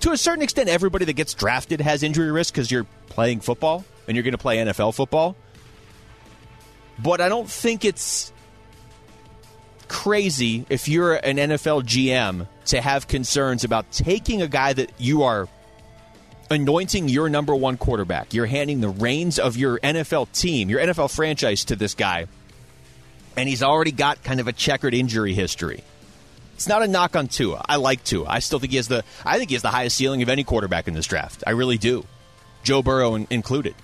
to 0.00 0.12
a 0.12 0.16
certain 0.16 0.42
extent, 0.42 0.68
everybody 0.68 1.04
that 1.04 1.14
gets 1.14 1.34
drafted 1.34 1.80
has 1.80 2.02
injury 2.02 2.30
risk 2.30 2.54
because 2.54 2.70
you're 2.70 2.86
playing 3.08 3.40
football 3.40 3.84
and 4.06 4.16
you're 4.16 4.24
going 4.24 4.32
to 4.32 4.38
play 4.38 4.58
NFL 4.58 4.94
football. 4.94 5.36
But 6.98 7.20
I 7.20 7.28
don't 7.28 7.48
think 7.48 7.84
it's 7.84 8.32
crazy 9.88 10.64
if 10.68 10.88
you're 10.88 11.14
an 11.14 11.36
NFL 11.36 11.82
GM 11.82 12.46
to 12.66 12.80
have 12.80 13.08
concerns 13.08 13.64
about 13.64 13.90
taking 13.92 14.40
a 14.42 14.48
guy 14.48 14.72
that 14.72 14.90
you 14.98 15.22
are 15.22 15.48
anointing 16.52 17.08
your 17.08 17.28
number 17.28 17.54
one 17.54 17.76
quarterback. 17.76 18.32
You're 18.32 18.46
handing 18.46 18.80
the 18.80 18.88
reins 18.88 19.38
of 19.38 19.56
your 19.56 19.78
NFL 19.80 20.30
team, 20.32 20.68
your 20.70 20.80
NFL 20.80 21.14
franchise 21.14 21.64
to 21.66 21.76
this 21.76 21.94
guy. 21.94 22.26
And 23.36 23.48
he's 23.48 23.62
already 23.62 23.92
got 23.92 24.22
kind 24.22 24.40
of 24.40 24.46
a 24.46 24.52
checkered 24.52 24.94
injury 24.94 25.34
history. 25.34 25.82
It's 26.54 26.68
not 26.68 26.82
a 26.82 26.86
knock 26.86 27.16
on 27.16 27.28
Tua. 27.28 27.64
I 27.68 27.76
like 27.76 28.04
Tua. 28.04 28.26
I 28.28 28.38
still 28.38 28.58
think 28.58 28.70
he 28.70 28.76
has 28.76 28.86
the 28.86 29.02
I 29.24 29.38
think 29.38 29.50
he 29.50 29.54
has 29.54 29.62
the 29.62 29.70
highest 29.70 29.96
ceiling 29.96 30.22
of 30.22 30.28
any 30.28 30.44
quarterback 30.44 30.86
in 30.86 30.94
this 30.94 31.06
draft. 31.06 31.42
I 31.46 31.50
really 31.50 31.78
do. 31.78 32.04
Joe 32.62 32.82
Burrow 32.82 33.14
in- 33.16 33.26
included. 33.30 33.74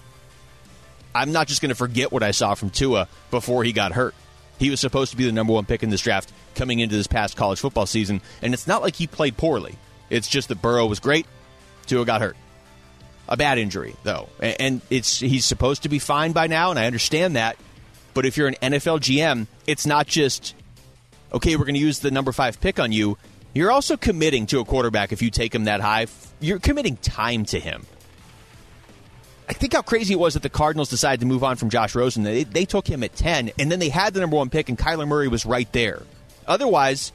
I'm 1.15 1.33
not 1.33 1.49
just 1.49 1.61
going 1.61 1.71
to 1.71 1.75
forget 1.75 2.13
what 2.13 2.23
I 2.23 2.31
saw 2.31 2.55
from 2.55 2.71
Tua 2.71 3.09
before 3.31 3.65
he 3.65 3.73
got 3.73 3.93
hurt. 3.93 4.15
He 4.59 4.71
was 4.71 4.81
supposed 4.81 5.11
to 5.13 5.17
be 5.17 5.25
the 5.25 5.33
number 5.33 5.53
one 5.53 5.65
pick 5.65 5.83
in 5.83 5.91
this 5.91 6.03
draft 6.03 6.33
coming 6.55 6.81
into 6.81 6.95
this 6.95 7.07
past 7.07 7.37
college 7.37 7.59
football 7.61 7.87
season, 7.87 8.21
and 8.43 8.53
it's 8.53 8.67
not 8.67 8.83
like 8.83 8.95
he 8.95 9.07
played 9.07 9.37
poorly. 9.37 9.77
It's 10.11 10.29
just 10.29 10.49
that 10.49 10.61
Burrow 10.61 10.87
was 10.87 11.01
great, 11.01 11.27
Tua 11.87 12.05
got 12.05 12.21
hurt. 12.21 12.37
A 13.29 13.37
bad 13.37 13.59
injury, 13.59 13.95
though, 14.05 14.29
and 14.41 14.81
it's 14.89 15.21
he's 15.21 15.45
supposed 15.45 15.83
to 15.83 15.91
be 15.91 15.99
fine 15.99 16.33
by 16.33 16.47
now, 16.47 16.71
and 16.71 16.79
I 16.79 16.87
understand 16.87 17.37
that. 17.37 17.59
But 18.15 18.25
if 18.25 18.37
you're 18.37 18.49
an 18.49 18.57
NFL 18.63 19.01
GM, 19.01 19.47
it's 19.67 19.85
not 19.85 20.07
just 20.07 20.55
okay. 21.33 21.57
We're 21.57 21.67
going 21.67 21.75
to 21.75 21.81
use 21.81 21.99
the 21.99 22.11
number 22.11 22.33
five 22.33 22.59
pick 22.61 22.81
on 22.81 22.91
you. 22.91 23.19
You're 23.53 23.71
also 23.71 23.97
committing 23.97 24.47
to 24.47 24.61
a 24.61 24.65
quarterback 24.65 25.13
if 25.13 25.21
you 25.21 25.31
take 25.31 25.55
him 25.55 25.65
that 25.65 25.81
high. 25.81 26.07
You're 26.41 26.59
committing 26.59 26.97
time 26.97 27.45
to 27.47 27.61
him. 27.61 27.85
I 29.49 29.53
think 29.55 29.73
how 29.73 29.83
crazy 29.83 30.13
it 30.15 30.19
was 30.21 30.35
that 30.35 30.43
the 30.43 30.51
Cardinals 30.51 30.91
decided 30.91 31.21
to 31.21 31.27
move 31.27 31.43
on 31.43 31.57
from 31.57 31.71
Josh 31.71 31.95
Rosen. 31.95 32.23
They, 32.23 32.45
they 32.45 32.67
took 32.67 32.87
him 32.87 33.03
at 33.03 33.15
10, 33.17 33.53
and 33.59 33.73
then 33.73 33.79
they 33.79 33.89
had 33.89 34.13
the 34.13 34.21
number 34.21 34.37
one 34.37 34.51
pick, 34.51 34.69
and 34.69 34.79
Kyler 34.79 35.09
Murray 35.09 35.29
was 35.29 35.47
right 35.47 35.71
there. 35.73 36.03
Otherwise, 36.47 37.13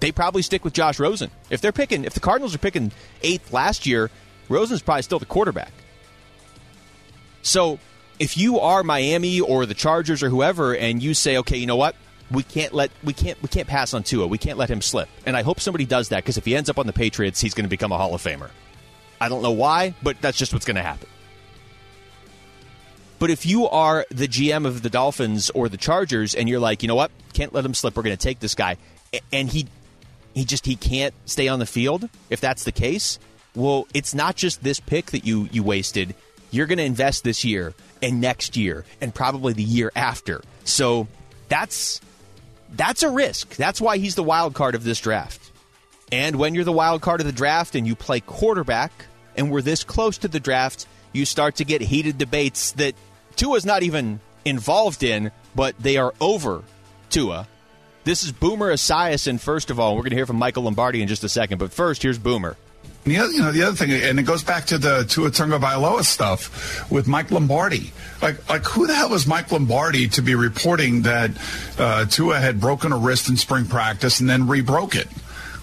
they 0.00 0.12
probably 0.12 0.42
stick 0.42 0.62
with 0.62 0.74
Josh 0.74 0.98
Rosen. 0.98 1.30
If 1.48 1.62
they're 1.62 1.72
picking, 1.72 2.04
if 2.04 2.12
the 2.12 2.20
Cardinals 2.20 2.54
are 2.54 2.58
picking 2.58 2.92
eighth 3.22 3.52
last 3.52 3.86
year, 3.86 4.10
Rosen's 4.50 4.82
probably 4.82 5.02
still 5.02 5.18
the 5.18 5.26
quarterback. 5.26 5.72
So 7.42 7.78
if 8.18 8.36
you 8.36 8.60
are 8.60 8.82
Miami 8.82 9.40
or 9.40 9.64
the 9.64 9.74
Chargers 9.74 10.22
or 10.22 10.28
whoever, 10.28 10.74
and 10.74 11.02
you 11.02 11.14
say, 11.14 11.38
okay, 11.38 11.56
you 11.56 11.66
know 11.66 11.76
what? 11.76 11.96
We 12.30 12.42
can't 12.42 12.74
let 12.74 12.90
we 13.02 13.12
can't 13.12 13.40
we 13.42 13.48
can't 13.48 13.66
pass 13.66 13.94
on 13.94 14.02
Tua. 14.02 14.26
We 14.26 14.38
can't 14.38 14.58
let 14.58 14.68
him 14.68 14.82
slip. 14.82 15.08
And 15.24 15.36
I 15.36 15.42
hope 15.42 15.58
somebody 15.58 15.84
does 15.84 16.10
that 16.10 16.18
because 16.18 16.36
if 16.36 16.44
he 16.44 16.54
ends 16.54 16.68
up 16.68 16.78
on 16.78 16.86
the 16.86 16.92
Patriots, 16.92 17.40
he's 17.40 17.54
going 17.54 17.64
to 17.64 17.70
become 17.70 17.90
a 17.90 17.96
Hall 17.96 18.14
of 18.14 18.22
Famer. 18.22 18.50
I 19.20 19.28
don't 19.28 19.42
know 19.42 19.50
why, 19.50 19.94
but 20.02 20.20
that's 20.20 20.38
just 20.38 20.52
what's 20.52 20.66
going 20.66 20.76
to 20.76 20.82
happen. 20.82 21.08
But 23.18 23.30
if 23.30 23.46
you 23.46 23.68
are 23.68 24.06
the 24.10 24.28
GM 24.28 24.64
of 24.64 24.82
the 24.82 24.90
Dolphins 24.90 25.50
or 25.50 25.68
the 25.68 25.76
Chargers 25.76 26.34
and 26.34 26.48
you're 26.48 26.60
like, 26.60 26.82
you 26.82 26.88
know 26.88 26.94
what, 26.94 27.10
can't 27.34 27.52
let 27.52 27.64
him 27.64 27.74
slip. 27.74 27.96
We're 27.96 28.02
going 28.02 28.16
to 28.16 28.22
take 28.22 28.40
this 28.40 28.54
guy, 28.54 28.76
and 29.32 29.48
he 29.48 29.66
he 30.34 30.44
just 30.44 30.64
he 30.64 30.76
can't 30.76 31.14
stay 31.26 31.48
on 31.48 31.58
the 31.58 31.66
field. 31.66 32.08
If 32.30 32.40
that's 32.40 32.64
the 32.64 32.72
case, 32.72 33.18
well, 33.54 33.86
it's 33.94 34.14
not 34.14 34.36
just 34.36 34.62
this 34.62 34.80
pick 34.80 35.12
that 35.12 35.24
you 35.24 35.48
you 35.52 35.62
wasted. 35.62 36.14
You're 36.50 36.66
going 36.66 36.78
to 36.78 36.84
invest 36.84 37.24
this 37.24 37.44
year 37.44 37.74
and 38.02 38.20
next 38.20 38.56
year 38.56 38.84
and 39.00 39.14
probably 39.14 39.52
the 39.52 39.62
year 39.62 39.92
after. 39.94 40.42
So 40.64 41.06
that's 41.48 42.00
that's 42.72 43.02
a 43.02 43.10
risk. 43.10 43.56
That's 43.56 43.80
why 43.80 43.98
he's 43.98 44.14
the 44.14 44.22
wild 44.22 44.54
card 44.54 44.74
of 44.74 44.84
this 44.84 45.00
draft. 45.00 45.50
And 46.12 46.36
when 46.36 46.54
you're 46.54 46.64
the 46.64 46.72
wild 46.72 47.02
card 47.02 47.20
of 47.20 47.26
the 47.26 47.32
draft 47.32 47.74
and 47.74 47.86
you 47.86 47.94
play 47.94 48.20
quarterback 48.20 48.92
and 49.36 49.50
we're 49.50 49.62
this 49.62 49.84
close 49.84 50.18
to 50.18 50.28
the 50.28 50.40
draft, 50.40 50.86
you 51.12 51.24
start 51.24 51.56
to 51.56 51.64
get 51.64 51.80
heated 51.80 52.18
debates 52.18 52.72
that 52.72 52.94
Tua's 53.36 53.64
not 53.64 53.82
even 53.82 54.20
involved 54.44 55.02
in, 55.02 55.30
but 55.54 55.78
they 55.78 55.96
are 55.96 56.14
over 56.20 56.64
Tua. 57.10 57.46
This 58.04 58.24
is 58.24 58.32
Boomer 58.32 58.72
Esiason, 58.72 59.38
first 59.38 59.70
of 59.70 59.78
all. 59.78 59.94
We're 59.94 60.02
going 60.02 60.10
to 60.10 60.16
hear 60.16 60.26
from 60.26 60.36
Michael 60.36 60.64
Lombardi 60.64 61.02
in 61.02 61.08
just 61.08 61.22
a 61.22 61.28
second. 61.28 61.58
But 61.58 61.72
first, 61.72 62.02
here's 62.02 62.18
Boomer. 62.18 62.56
The 63.04 63.16
other, 63.16 63.32
you 63.32 63.38
know, 63.40 63.50
the 63.50 63.62
other 63.62 63.76
thing, 63.76 63.90
and 63.92 64.18
it 64.18 64.24
goes 64.24 64.42
back 64.42 64.66
to 64.66 64.78
the 64.78 65.04
Tua 65.08 65.30
Tagovailoa 65.30 66.04
stuff 66.04 66.90
with 66.90 67.08
Mike 67.08 67.30
Lombardi. 67.30 67.92
Like, 68.20 68.46
like 68.50 68.64
who 68.64 68.86
the 68.86 68.94
hell 68.94 69.08
was 69.08 69.26
Mike 69.26 69.50
Lombardi 69.50 70.08
to 70.08 70.22
be 70.22 70.34
reporting 70.34 71.02
that 71.02 71.30
uh, 71.78 72.04
Tua 72.04 72.38
had 72.38 72.60
broken 72.60 72.92
a 72.92 72.98
wrist 72.98 73.30
in 73.30 73.38
spring 73.38 73.64
practice 73.64 74.20
and 74.20 74.28
then 74.28 74.46
rebroke 74.46 74.96
it? 74.96 75.08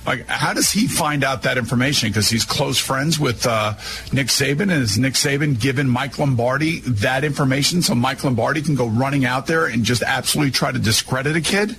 Like, 0.07 0.25
how 0.27 0.53
does 0.53 0.71
he 0.71 0.87
find 0.87 1.23
out 1.23 1.43
that 1.43 1.57
information? 1.57 2.09
Because 2.09 2.29
he's 2.29 2.45
close 2.45 2.79
friends 2.79 3.19
with 3.19 3.45
uh, 3.45 3.73
Nick 4.13 4.27
Saban, 4.27 4.61
and 4.61 4.71
has 4.71 4.97
Nick 4.97 5.13
Saban 5.13 5.59
given 5.59 5.87
Mike 5.89 6.17
Lombardi 6.17 6.79
that 6.79 7.25
information 7.25 7.81
so 7.81 7.93
Mike 7.93 8.23
Lombardi 8.23 8.61
can 8.61 8.75
go 8.75 8.87
running 8.87 9.25
out 9.25 9.47
there 9.47 9.65
and 9.65 9.83
just 9.83 10.01
absolutely 10.01 10.51
try 10.51 10.71
to 10.71 10.79
discredit 10.79 11.35
a 11.35 11.41
kid? 11.41 11.75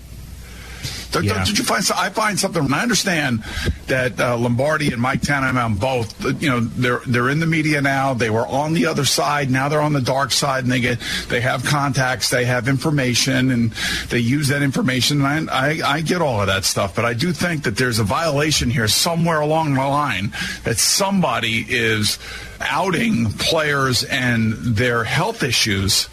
Yeah. 1.15 1.45
Did 1.45 1.59
you 1.59 1.65
find? 1.65 1.85
I 1.95 2.11
find 2.11 2.39
something. 2.39 2.65
And 2.65 2.75
I 2.75 2.83
understand 2.83 3.43
that 3.87 4.21
uh, 4.21 4.37
Lombardi 4.37 4.93
and 4.93 5.01
Mike 5.01 5.23
Tannenbaum 5.23 5.77
both. 5.77 6.23
You 6.43 6.51
know, 6.51 6.61
they're 6.61 7.01
they're 7.07 7.29
in 7.31 7.41
the 7.41 7.47
media 7.47 7.81
now. 7.81 8.15
They 8.15 8.31
were 8.31 8.47
on 8.47 8.75
the 8.75 8.87
other 8.87 9.05
side. 9.05 9.51
Now 9.51 9.69
they're 9.69 9.81
on 9.81 9.93
the 9.93 10.01
dark 10.01 10.33
side, 10.33 10.65
and 10.65 10.73
they 10.73 10.81
get 10.81 10.99
they 11.29 11.41
have 11.41 11.65
contacts. 11.65 12.31
They 12.31 12.45
have 12.45 12.69
information, 12.69 13.51
and 13.51 13.71
they 14.11 14.19
use 14.19 14.49
that 14.49 14.63
information. 14.63 15.25
And 15.25 15.51
I, 15.51 15.69
I, 15.69 15.97
I 15.97 16.01
get 16.01 16.23
all 16.23 16.41
of 16.41 16.47
that 16.47 16.65
stuff, 16.65 16.95
but 16.95 17.05
I 17.05 17.15
do 17.15 17.33
think 17.33 17.65
that 17.65 17.77
there's 17.77 17.99
a 17.99 18.05
violation 18.05 18.71
here 18.71 18.89
somewhere 18.89 19.41
along 19.41 19.75
the 19.75 19.87
line 19.87 20.33
that 20.65 20.79
somebody 20.79 21.65
is 21.69 22.19
outing 22.61 23.27
players 23.33 24.05
and 24.05 24.53
their 24.53 25.05
health 25.05 25.43
issues 25.43 26.05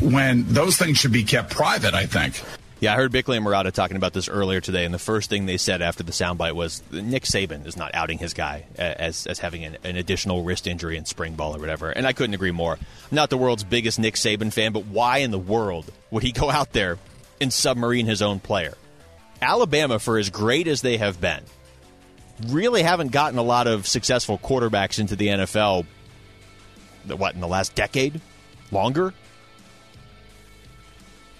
when 0.00 0.44
those 0.48 0.76
things 0.76 0.98
should 0.98 1.12
be 1.12 1.24
kept 1.24 1.50
private. 1.50 1.94
I 1.94 2.06
think. 2.06 2.40
Yeah, 2.82 2.94
I 2.94 2.96
heard 2.96 3.12
Bickley 3.12 3.36
and 3.36 3.46
Marotta 3.46 3.70
talking 3.70 3.96
about 3.96 4.12
this 4.12 4.28
earlier 4.28 4.60
today, 4.60 4.84
and 4.84 4.92
the 4.92 4.98
first 4.98 5.30
thing 5.30 5.46
they 5.46 5.56
said 5.56 5.82
after 5.82 6.02
the 6.02 6.10
soundbite 6.10 6.56
was 6.56 6.82
Nick 6.90 7.22
Saban 7.22 7.64
is 7.64 7.76
not 7.76 7.94
outing 7.94 8.18
his 8.18 8.34
guy 8.34 8.64
as 8.76 9.24
as 9.28 9.38
having 9.38 9.64
an, 9.64 9.76
an, 9.84 9.94
additional 9.94 10.42
wrist 10.42 10.66
injury 10.66 10.96
in 10.96 11.04
spring 11.04 11.34
ball 11.34 11.54
or 11.54 11.60
whatever. 11.60 11.90
And 11.90 12.08
I 12.08 12.12
couldn't 12.12 12.34
agree 12.34 12.50
more. 12.50 12.72
I'm 12.72 13.14
not 13.14 13.30
the 13.30 13.38
world's 13.38 13.62
biggest 13.62 14.00
Nick 14.00 14.16
Saban 14.16 14.52
fan, 14.52 14.72
but 14.72 14.86
why 14.86 15.18
in 15.18 15.30
the 15.30 15.38
world 15.38 15.92
would 16.10 16.24
he 16.24 16.32
go 16.32 16.50
out 16.50 16.72
there 16.72 16.98
and 17.40 17.52
submarine 17.52 18.06
his 18.06 18.20
own 18.20 18.40
player? 18.40 18.74
Alabama, 19.40 20.00
for 20.00 20.18
as 20.18 20.30
great 20.30 20.66
as 20.66 20.82
they 20.82 20.96
have 20.96 21.20
been, 21.20 21.44
really 22.48 22.82
haven't 22.82 23.12
gotten 23.12 23.38
a 23.38 23.44
lot 23.44 23.68
of 23.68 23.86
successful 23.86 24.38
quarterbacks 24.38 24.98
into 24.98 25.14
the 25.14 25.28
NFL. 25.28 25.86
What 27.06 27.36
in 27.36 27.40
the 27.40 27.46
last 27.46 27.76
decade? 27.76 28.20
Longer? 28.72 29.14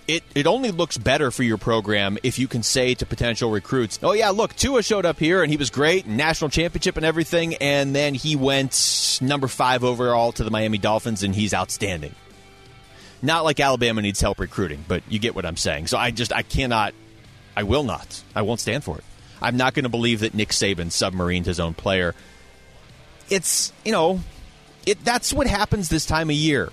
It, 0.09 0.23
it 0.35 0.47
only 0.47 0.71
looks 0.71 0.99
better 0.99 1.30
for 1.30 1.42
your 1.42 1.59
program 1.59 2.18
if 2.23 2.38
you 2.38 2.49
can 2.49 2.62
say 2.62 2.94
to 2.94 3.06
potential 3.06 3.50
recruits, 3.50 3.99
oh, 4.02 4.12
yeah, 4.12 4.30
look, 4.30 4.54
Tua 4.54 4.82
showed 4.82 5.06
up 5.06 5.18
here 5.18 5.42
and 5.42 5.50
he 5.50 5.56
was 5.56 5.71
great, 5.71 6.06
national 6.06 6.50
championship 6.50 6.97
and 6.97 7.06
everything, 7.06 7.54
and 7.56 7.94
then 7.94 8.14
he 8.14 8.37
went 8.37 9.18
number 9.23 9.49
five 9.49 9.85
overall 9.85 10.32
to 10.32 10.44
the 10.44 10.50
Miami 10.50 10.78
Dolphins 10.78 11.23
and 11.23 11.35
he's 11.35 11.54
outstanding. 11.54 12.14
Not 13.23 13.44
like 13.44 13.61
Alabama 13.61 14.02
needs 14.02 14.21
help 14.21 14.40
recruiting, 14.40 14.85
but 14.88 15.02
you 15.09 15.18
get 15.18 15.35
what 15.35 15.47
I'm 15.47 15.56
saying. 15.56 15.87
So 15.87 15.97
I 15.97 16.11
just, 16.11 16.32
I 16.32 16.42
cannot, 16.42 16.94
I 17.56 17.62
will 17.62 17.85
not, 17.85 18.23
I 18.35 18.42
won't 18.42 18.61
stand 18.61 18.82
for 18.82 18.99
it. 18.99 19.04
I'm 19.40 19.56
not 19.56 19.75
going 19.75 19.85
to 19.85 19.88
believe 19.88 20.21
that 20.21 20.35
Nick 20.35 20.50
Saban 20.50 20.87
submarined 20.87 21.47
his 21.47 21.61
own 21.61 21.75
player. 21.75 22.14
It's, 23.30 23.73
you 23.85 23.92
know, 23.92 24.21
it, 24.87 25.04
that's 25.04 25.32
what 25.32 25.47
happens 25.47 25.88
this 25.88 26.06
time 26.06 26.30
of 26.30 26.37
year 26.37 26.71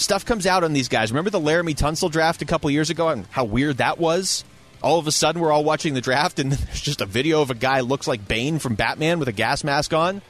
stuff 0.00 0.24
comes 0.24 0.46
out 0.46 0.64
on 0.64 0.72
these 0.72 0.88
guys. 0.88 1.12
Remember 1.12 1.30
the 1.30 1.40
Laremy 1.40 1.76
Tunsil 1.76 2.10
draft 2.10 2.42
a 2.42 2.44
couple 2.44 2.70
years 2.70 2.90
ago 2.90 3.08
and 3.08 3.26
how 3.30 3.44
weird 3.44 3.78
that 3.78 3.98
was? 3.98 4.44
All 4.82 4.98
of 4.98 5.06
a 5.06 5.12
sudden, 5.12 5.42
we're 5.42 5.52
all 5.52 5.62
watching 5.62 5.92
the 5.92 6.00
draft, 6.00 6.38
and 6.38 6.52
there's 6.52 6.80
just 6.80 7.00
a 7.00 7.06
video 7.06 7.42
of 7.42 7.50
a 7.50 7.54
guy 7.54 7.80
looks 7.80 8.08
like 8.08 8.26
Bane 8.26 8.58
from 8.58 8.74
Batman 8.74 9.18
with 9.18 9.28
a 9.28 9.32
gas 9.32 9.62
mask 9.62 9.92
on. 9.92 10.22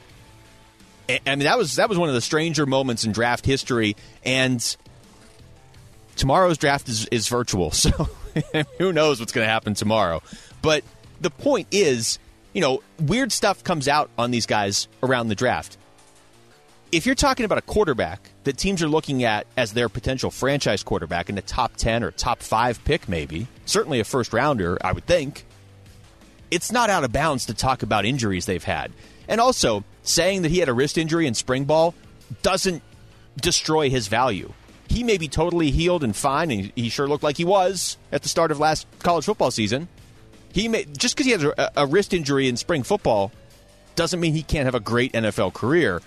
I 1.09 1.19
mean, 1.25 1.39
that 1.39 1.57
was 1.57 1.75
that 1.75 1.89
was 1.89 1.97
one 1.97 2.09
of 2.09 2.15
the 2.15 2.21
stranger 2.21 2.65
moments 2.65 3.03
in 3.03 3.11
draft 3.11 3.45
history. 3.45 3.95
And 4.23 4.77
tomorrow's 6.15 6.57
draft 6.57 6.87
is, 6.87 7.05
is 7.07 7.27
virtual, 7.27 7.71
so 7.71 8.09
who 8.77 8.93
knows 8.93 9.19
what's 9.19 9.31
going 9.31 9.45
to 9.45 9.51
happen 9.51 9.73
tomorrow? 9.73 10.21
But 10.61 10.83
the 11.19 11.29
point 11.29 11.67
is, 11.71 12.19
you 12.53 12.61
know, 12.61 12.81
weird 12.99 13.31
stuff 13.31 13.63
comes 13.63 13.87
out 13.87 14.09
on 14.17 14.31
these 14.31 14.45
guys 14.45 14.87
around 15.01 15.29
the 15.29 15.35
draft 15.35 15.77
if 16.91 17.05
you're 17.05 17.15
talking 17.15 17.45
about 17.45 17.57
a 17.57 17.61
quarterback 17.61 18.29
that 18.43 18.57
teams 18.57 18.83
are 18.83 18.87
looking 18.87 19.23
at 19.23 19.47
as 19.55 19.73
their 19.73 19.87
potential 19.87 20.29
franchise 20.29 20.83
quarterback 20.83 21.29
in 21.29 21.35
the 21.35 21.41
top 21.41 21.77
10 21.77 22.03
or 22.03 22.11
top 22.11 22.41
5 22.41 22.83
pick 22.83 23.07
maybe, 23.07 23.47
certainly 23.65 23.99
a 23.99 24.03
first 24.03 24.33
rounder, 24.33 24.77
I 24.81 24.91
would 24.91 25.05
think. 25.05 25.45
It's 26.49 26.71
not 26.71 26.89
out 26.89 27.05
of 27.05 27.13
bounds 27.13 27.45
to 27.45 27.53
talk 27.53 27.81
about 27.81 28.05
injuries 28.05 28.45
they've 28.45 28.63
had. 28.63 28.91
And 29.29 29.39
also, 29.39 29.85
saying 30.03 30.41
that 30.41 30.51
he 30.51 30.57
had 30.57 30.67
a 30.67 30.73
wrist 30.73 30.97
injury 30.97 31.27
in 31.27 31.33
spring 31.33 31.63
ball 31.63 31.95
doesn't 32.41 32.83
destroy 33.39 33.89
his 33.89 34.07
value. 34.07 34.51
He 34.89 35.03
may 35.03 35.17
be 35.17 35.29
totally 35.29 35.71
healed 35.71 36.03
and 36.03 36.13
fine, 36.13 36.51
and 36.51 36.73
he 36.75 36.89
sure 36.89 37.07
looked 37.07 37.23
like 37.23 37.37
he 37.37 37.45
was 37.45 37.97
at 38.11 38.23
the 38.23 38.29
start 38.29 38.51
of 38.51 38.59
last 38.59 38.85
college 38.99 39.23
football 39.23 39.51
season. 39.51 39.87
He 40.51 40.67
may 40.67 40.83
just 40.83 41.15
because 41.15 41.27
he 41.27 41.31
has 41.31 41.43
a, 41.45 41.71
a 41.77 41.87
wrist 41.87 42.13
injury 42.13 42.49
in 42.49 42.57
spring 42.57 42.83
football 42.83 43.31
doesn't 43.95 44.19
mean 44.19 44.33
he 44.33 44.43
can't 44.43 44.65
have 44.65 44.75
a 44.75 44.81
great 44.81 45.13
NFL 45.13 45.53
career. 45.53 46.01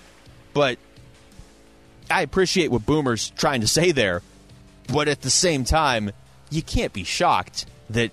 But 0.54 0.78
I 2.10 2.22
appreciate 2.22 2.70
what 2.70 2.86
Boomer's 2.86 3.30
trying 3.30 3.60
to 3.60 3.68
say 3.68 3.92
there. 3.92 4.22
But 4.86 5.08
at 5.08 5.20
the 5.22 5.30
same 5.30 5.64
time, 5.64 6.12
you 6.50 6.62
can't 6.62 6.92
be 6.92 7.04
shocked 7.04 7.66
that 7.90 8.12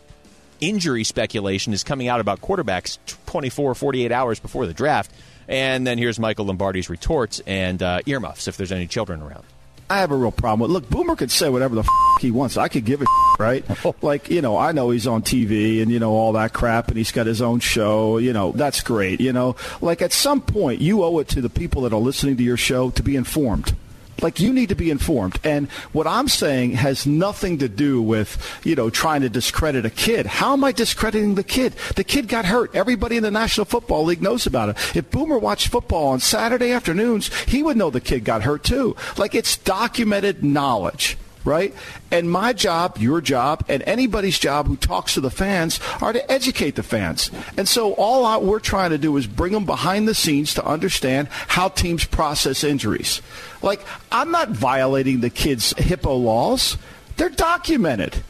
injury 0.60 1.04
speculation 1.04 1.74
is 1.74 1.84
coming 1.84 2.08
out 2.08 2.20
about 2.20 2.42
quarterbacks 2.42 2.98
24, 3.26 3.76
48 3.76 4.12
hours 4.12 4.40
before 4.40 4.66
the 4.68 4.74
draft. 4.74 5.12
And 5.48 5.86
then 5.86 5.98
here's 5.98 6.20
Michael 6.20 6.46
Lombardi's 6.46 6.90
retorts 6.90 7.42
and 7.46 7.82
uh, 7.82 8.00
earmuffs 8.06 8.48
if 8.48 8.58
there's 8.58 8.72
any 8.72 8.88
children 8.88 9.22
around. 9.22 9.44
I 9.92 9.98
have 10.00 10.12
a 10.12 10.16
real 10.16 10.32
problem 10.32 10.62
with. 10.62 10.72
Look, 10.72 10.90
Boomer 10.90 11.18
could 11.18 11.32
say 11.32 11.50
whatever 11.50 11.76
the 11.76 11.82
f- 11.82 12.22
he 12.22 12.32
wants. 12.32 12.56
I 12.56 12.70
could 12.70 12.86
give 12.86 13.02
a 13.02 13.04
f- 13.04 13.40
right. 13.40 13.66
Oh. 13.86 13.94
Like 14.02 14.30
you 14.30 14.42
know, 14.42 14.56
I 14.58 14.72
know 14.72 14.92
he's 14.92 15.06
on 15.08 15.22
TV 15.22 15.82
and 15.82 15.92
you 15.92 16.00
know 16.00 16.12
all 16.12 16.34
that 16.34 16.54
crap, 16.54 16.88
and 16.88 16.98
he's 16.98 17.12
got 17.12 17.26
his 17.26 17.42
own 17.42 17.60
show. 17.60 18.18
You 18.20 18.32
know, 18.32 18.52
that's 18.54 18.82
great. 18.82 19.20
You 19.20 19.34
know, 19.34 19.56
like 19.82 20.02
at 20.02 20.14
some 20.14 20.40
point, 20.40 20.80
you 20.80 21.04
owe 21.04 21.20
it 21.20 21.28
to 21.30 21.42
the 21.42 21.50
people 21.50 21.82
that 21.82 21.94
are 21.94 22.00
listening 22.00 22.38
to 22.38 22.44
your 22.44 22.58
show 22.58 22.92
to 22.92 23.04
be 23.04 23.16
informed. 23.16 23.76
Like 24.22 24.40
you 24.40 24.54
need 24.54 24.70
to 24.70 24.76
be 24.76 24.90
informed. 24.92 25.40
And 25.44 25.70
what 25.94 26.08
I'm 26.08 26.28
saying 26.28 26.74
has 26.74 27.06
nothing 27.06 27.60
to 27.60 27.70
do 27.70 28.02
with, 28.02 28.60
you 28.64 28.76
know, 28.76 28.90
trying 28.90 29.22
to 29.22 29.30
discredit 29.30 29.86
a 29.86 29.90
kid. 29.90 30.26
How 30.26 30.54
am 30.54 30.64
I 30.64 30.72
discrediting 30.72 31.36
the 31.36 31.44
kid? 31.44 31.74
The 31.96 32.04
kid 32.04 32.28
got 32.28 32.46
hurt. 32.46 32.76
Everybody 32.76 33.18
in 33.18 33.24
the 33.24 33.32
National 33.32 33.66
Football 33.66 34.06
League 34.06 34.22
knows 34.22 34.46
about 34.46 34.70
it. 34.70 34.96
If 34.96 35.12
Boomer 35.12 35.38
watched 35.38 35.70
football 35.70 36.08
on 36.08 36.20
Saturday 36.20 36.72
afternoons, 36.72 37.34
he 37.46 37.64
would 37.64 37.78
know 37.78 37.90
the 37.90 38.02
kid 38.02 38.24
got 38.24 38.44
hurt 38.44 38.64
too. 38.64 38.96
Like 39.18 39.36
it's 39.36 39.58
documented 39.58 40.44
knowledge 40.44 41.18
right? 41.44 41.74
And 42.12 42.30
my 42.30 42.54
job, 42.54 42.98
your 42.98 43.22
job, 43.22 43.66
and 43.68 43.82
anybody's 43.84 44.38
job 44.38 44.68
who 44.68 44.78
talks 44.78 45.14
to 45.16 45.22
the 45.22 45.32
fans 45.32 45.80
are 46.02 46.14
to 46.14 46.32
educate 46.32 46.76
the 46.76 46.84
fans. 46.84 47.32
And 47.58 47.68
so 47.68 47.94
all 47.94 48.42
we're 48.42 48.60
trying 48.60 48.92
to 48.92 48.98
do 48.98 49.16
is 49.18 49.28
bring 49.28 49.54
them 49.54 49.66
behind 49.66 50.08
the 50.08 50.16
scenes 50.16 50.54
to 50.56 50.66
understand 50.66 51.28
how 51.30 51.70
teams 51.70 52.06
process 52.06 52.64
injuries. 52.64 53.22
Like, 53.62 53.82
I'm 54.12 54.32
not 54.32 54.50
violating 54.50 55.22
the 55.22 55.30
kids' 55.30 55.74
HIPAA 55.74 56.24
laws. 56.24 56.78
They're 57.18 57.30
documented. 57.30 58.24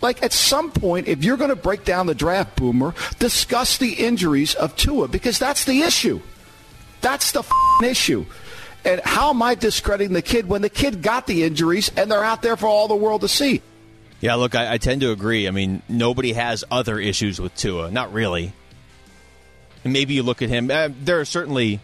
Like 0.00 0.22
at 0.22 0.32
some 0.32 0.70
point, 0.70 1.08
if 1.08 1.24
you're 1.24 1.36
going 1.36 1.50
to 1.50 1.56
break 1.56 1.84
down 1.84 2.06
the 2.06 2.14
draft, 2.14 2.56
Boomer, 2.56 2.94
discuss 3.18 3.78
the 3.78 3.94
injuries 3.94 4.54
of 4.54 4.76
Tua 4.76 5.08
because 5.08 5.38
that's 5.38 5.64
the 5.64 5.82
issue. 5.82 6.20
That's 7.00 7.32
the 7.32 7.44
issue. 7.82 8.26
And 8.88 9.02
how 9.02 9.28
am 9.28 9.42
I 9.42 9.54
discrediting 9.54 10.14
the 10.14 10.22
kid 10.22 10.48
when 10.48 10.62
the 10.62 10.70
kid 10.70 11.02
got 11.02 11.26
the 11.26 11.44
injuries 11.44 11.92
and 11.94 12.10
they're 12.10 12.24
out 12.24 12.40
there 12.40 12.56
for 12.56 12.66
all 12.66 12.88
the 12.88 12.96
world 12.96 13.20
to 13.20 13.28
see? 13.28 13.60
Yeah, 14.22 14.36
look, 14.36 14.54
I, 14.54 14.72
I 14.72 14.78
tend 14.78 15.02
to 15.02 15.10
agree. 15.10 15.46
I 15.46 15.50
mean, 15.50 15.82
nobody 15.90 16.32
has 16.32 16.64
other 16.70 16.98
issues 16.98 17.38
with 17.38 17.54
Tua. 17.54 17.90
Not 17.90 18.14
really. 18.14 18.54
And 19.84 19.92
maybe 19.92 20.14
you 20.14 20.22
look 20.22 20.40
at 20.40 20.48
him. 20.48 20.70
Uh, 20.70 20.88
there 21.02 21.20
are 21.20 21.26
certainly 21.26 21.80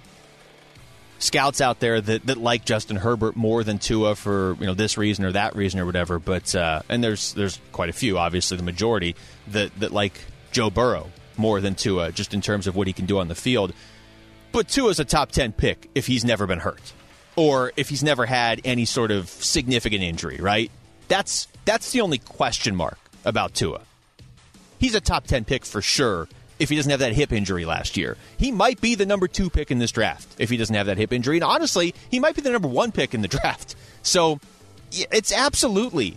scouts 1.18 1.60
out 1.60 1.78
there 1.78 2.00
that, 2.00 2.24
that 2.24 2.38
like 2.38 2.64
Justin 2.64 2.96
Herbert 2.96 3.36
more 3.36 3.62
than 3.64 3.78
Tua 3.78 4.14
for 4.14 4.56
you 4.58 4.66
know 4.66 4.74
this 4.74 4.96
reason 4.96 5.26
or 5.26 5.32
that 5.32 5.54
reason 5.54 5.80
or 5.80 5.84
whatever. 5.84 6.18
But 6.18 6.54
uh, 6.54 6.80
and 6.88 7.04
there's 7.04 7.34
there's 7.34 7.60
quite 7.72 7.90
a 7.90 7.92
few, 7.92 8.16
obviously 8.16 8.56
the 8.56 8.62
majority 8.62 9.14
that 9.48 9.78
that 9.78 9.92
like 9.92 10.18
Joe 10.52 10.70
Burrow 10.70 11.10
more 11.36 11.60
than 11.60 11.74
Tua, 11.74 12.12
just 12.12 12.32
in 12.32 12.40
terms 12.40 12.66
of 12.66 12.74
what 12.74 12.86
he 12.86 12.94
can 12.94 13.04
do 13.04 13.18
on 13.18 13.28
the 13.28 13.34
field. 13.34 13.74
But 14.54 14.68
Tua's 14.68 15.00
a 15.00 15.04
top 15.04 15.32
ten 15.32 15.50
pick 15.50 15.90
if 15.96 16.06
he's 16.06 16.24
never 16.24 16.46
been 16.46 16.60
hurt, 16.60 16.92
or 17.34 17.72
if 17.76 17.88
he's 17.88 18.04
never 18.04 18.24
had 18.24 18.60
any 18.64 18.84
sort 18.84 19.10
of 19.10 19.28
significant 19.28 20.04
injury. 20.04 20.38
Right? 20.40 20.70
That's 21.08 21.48
that's 21.64 21.90
the 21.90 22.00
only 22.02 22.18
question 22.18 22.76
mark 22.76 22.98
about 23.24 23.54
Tua. 23.54 23.80
He's 24.78 24.94
a 24.94 25.00
top 25.00 25.26
ten 25.26 25.44
pick 25.44 25.64
for 25.66 25.82
sure 25.82 26.28
if 26.60 26.68
he 26.68 26.76
doesn't 26.76 26.90
have 26.90 27.00
that 27.00 27.14
hip 27.14 27.32
injury 27.32 27.64
last 27.64 27.96
year. 27.96 28.16
He 28.38 28.52
might 28.52 28.80
be 28.80 28.94
the 28.94 29.06
number 29.06 29.26
two 29.26 29.50
pick 29.50 29.72
in 29.72 29.80
this 29.80 29.90
draft 29.90 30.28
if 30.38 30.50
he 30.50 30.56
doesn't 30.56 30.76
have 30.76 30.86
that 30.86 30.98
hip 30.98 31.12
injury. 31.12 31.38
And 31.38 31.44
honestly, 31.44 31.92
he 32.08 32.20
might 32.20 32.36
be 32.36 32.42
the 32.42 32.50
number 32.50 32.68
one 32.68 32.92
pick 32.92 33.12
in 33.12 33.22
the 33.22 33.28
draft. 33.36 33.74
So 34.04 34.38
it's 34.92 35.32
absolutely 35.32 36.16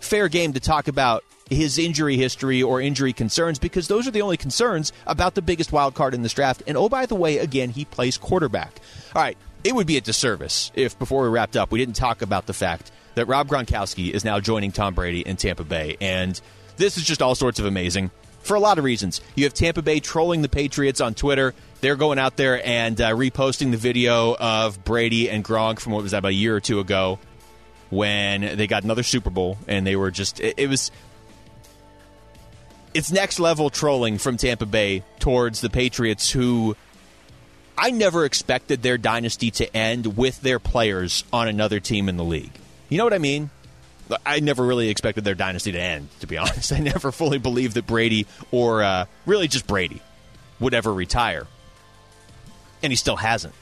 fair 0.00 0.28
game 0.28 0.54
to 0.54 0.60
talk 0.60 0.88
about 0.88 1.22
his 1.50 1.78
injury 1.78 2.16
history 2.16 2.62
or 2.62 2.80
injury 2.80 3.12
concerns 3.12 3.58
because 3.58 3.88
those 3.88 4.06
are 4.06 4.10
the 4.10 4.22
only 4.22 4.36
concerns 4.36 4.92
about 5.06 5.34
the 5.34 5.42
biggest 5.42 5.72
wild 5.72 5.94
card 5.94 6.14
in 6.14 6.22
this 6.22 6.32
draft. 6.32 6.62
And 6.66 6.76
oh, 6.76 6.88
by 6.88 7.06
the 7.06 7.14
way, 7.14 7.38
again, 7.38 7.70
he 7.70 7.84
plays 7.84 8.16
quarterback. 8.16 8.80
All 9.14 9.22
right, 9.22 9.36
it 9.64 9.74
would 9.74 9.86
be 9.86 9.96
a 9.96 10.00
disservice 10.00 10.72
if 10.74 10.98
before 10.98 11.22
we 11.22 11.28
wrapped 11.28 11.56
up, 11.56 11.70
we 11.70 11.78
didn't 11.78 11.96
talk 11.96 12.22
about 12.22 12.46
the 12.46 12.52
fact 12.52 12.90
that 13.14 13.26
Rob 13.26 13.48
Gronkowski 13.48 14.10
is 14.10 14.24
now 14.24 14.40
joining 14.40 14.72
Tom 14.72 14.94
Brady 14.94 15.20
in 15.20 15.36
Tampa 15.36 15.64
Bay. 15.64 15.96
And 16.00 16.40
this 16.76 16.96
is 16.96 17.04
just 17.04 17.20
all 17.20 17.34
sorts 17.34 17.58
of 17.58 17.66
amazing 17.66 18.10
for 18.40 18.54
a 18.54 18.60
lot 18.60 18.78
of 18.78 18.84
reasons. 18.84 19.20
You 19.34 19.44
have 19.44 19.54
Tampa 19.54 19.82
Bay 19.82 20.00
trolling 20.00 20.42
the 20.42 20.48
Patriots 20.48 21.00
on 21.00 21.14
Twitter. 21.14 21.54
They're 21.80 21.96
going 21.96 22.18
out 22.18 22.36
there 22.36 22.64
and 22.66 23.00
uh, 23.00 23.10
reposting 23.10 23.70
the 23.70 23.76
video 23.76 24.34
of 24.36 24.82
Brady 24.84 25.30
and 25.30 25.44
Gronk 25.44 25.80
from 25.80 25.92
what 25.92 26.02
was 26.02 26.12
that 26.12 26.18
about 26.18 26.30
a 26.30 26.34
year 26.34 26.56
or 26.56 26.60
two 26.60 26.80
ago 26.80 27.18
when 27.90 28.56
they 28.56 28.66
got 28.66 28.84
another 28.84 29.02
Super 29.02 29.30
Bowl 29.30 29.58
and 29.68 29.86
they 29.86 29.96
were 29.96 30.10
just 30.10 30.40
it, 30.40 30.54
it 30.56 30.68
was 30.68 30.90
it's 32.94 33.10
next 33.10 33.40
level 33.40 33.70
trolling 33.70 34.18
from 34.18 34.36
Tampa 34.36 34.66
Bay 34.66 35.02
towards 35.18 35.60
the 35.60 35.70
Patriots 35.70 36.30
who 36.30 36.76
I 37.76 37.90
never 37.90 38.24
expected 38.24 38.82
their 38.82 38.98
dynasty 38.98 39.50
to 39.52 39.76
end 39.76 40.16
with 40.16 40.40
their 40.42 40.58
players 40.58 41.24
on 41.32 41.48
another 41.48 41.80
team 41.80 42.08
in 42.08 42.16
the 42.16 42.24
league. 42.24 42.52
You 42.88 42.98
know 42.98 43.04
what 43.04 43.14
I 43.14 43.18
mean? 43.18 43.50
I 44.26 44.40
never 44.40 44.64
really 44.64 44.90
expected 44.90 45.24
their 45.24 45.34
dynasty 45.34 45.72
to 45.72 45.80
end, 45.80 46.08
to 46.20 46.26
be 46.26 46.36
honest. 46.38 46.72
I 46.72 46.78
never 46.78 47.12
fully 47.12 47.38
believed 47.38 47.74
that 47.74 47.86
Brady, 47.86 48.26
or 48.50 48.82
uh, 48.82 49.06
really 49.26 49.48
just 49.48 49.66
Brady, 49.66 50.02
would 50.60 50.74
ever 50.74 50.92
retire. 50.92 51.46
And 52.82 52.92
he 52.92 52.96
still 52.96 53.16
hasn't. 53.16 53.54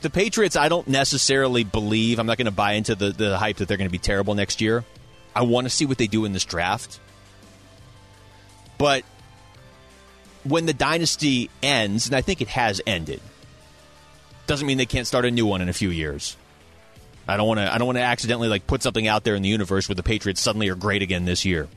The 0.00 0.10
Patriots, 0.10 0.56
I 0.56 0.70
don't 0.70 0.88
necessarily 0.88 1.62
believe, 1.62 2.18
I'm 2.18 2.26
not 2.26 2.38
going 2.38 2.46
to 2.46 2.50
buy 2.50 2.72
into 2.72 2.94
the, 2.94 3.10
the 3.10 3.36
hype 3.36 3.58
that 3.58 3.68
they're 3.68 3.76
going 3.76 3.88
to 3.88 3.92
be 3.92 3.98
terrible 3.98 4.34
next 4.34 4.62
year. 4.62 4.84
I 5.36 5.42
want 5.42 5.66
to 5.66 5.70
see 5.70 5.84
what 5.84 5.98
they 5.98 6.06
do 6.06 6.24
in 6.24 6.32
this 6.32 6.46
draft. 6.46 6.98
But 8.80 9.04
when 10.42 10.64
the 10.64 10.72
dynasty 10.72 11.50
ends, 11.62 12.06
and 12.06 12.16
I 12.16 12.22
think 12.22 12.40
it 12.40 12.48
has 12.48 12.80
ended, 12.86 13.20
doesn't 14.46 14.66
mean 14.66 14.78
they 14.78 14.86
can't 14.86 15.06
start 15.06 15.26
a 15.26 15.30
new 15.30 15.44
one 15.44 15.60
in 15.60 15.68
a 15.68 15.74
few 15.74 15.90
years. 15.90 16.34
I 17.28 17.36
don't 17.36 17.46
want 17.46 17.60
to. 17.60 17.70
I 17.70 17.76
don't 17.76 17.84
want 17.86 17.98
to 17.98 18.02
accidentally 18.02 18.48
like 18.48 18.66
put 18.66 18.82
something 18.82 19.06
out 19.06 19.22
there 19.22 19.34
in 19.34 19.42
the 19.42 19.50
universe 19.50 19.86
where 19.86 19.96
the 19.96 20.02
Patriots 20.02 20.40
suddenly 20.40 20.70
are 20.70 20.74
great 20.74 21.02
again 21.02 21.26
this 21.26 21.44
year. 21.44 21.68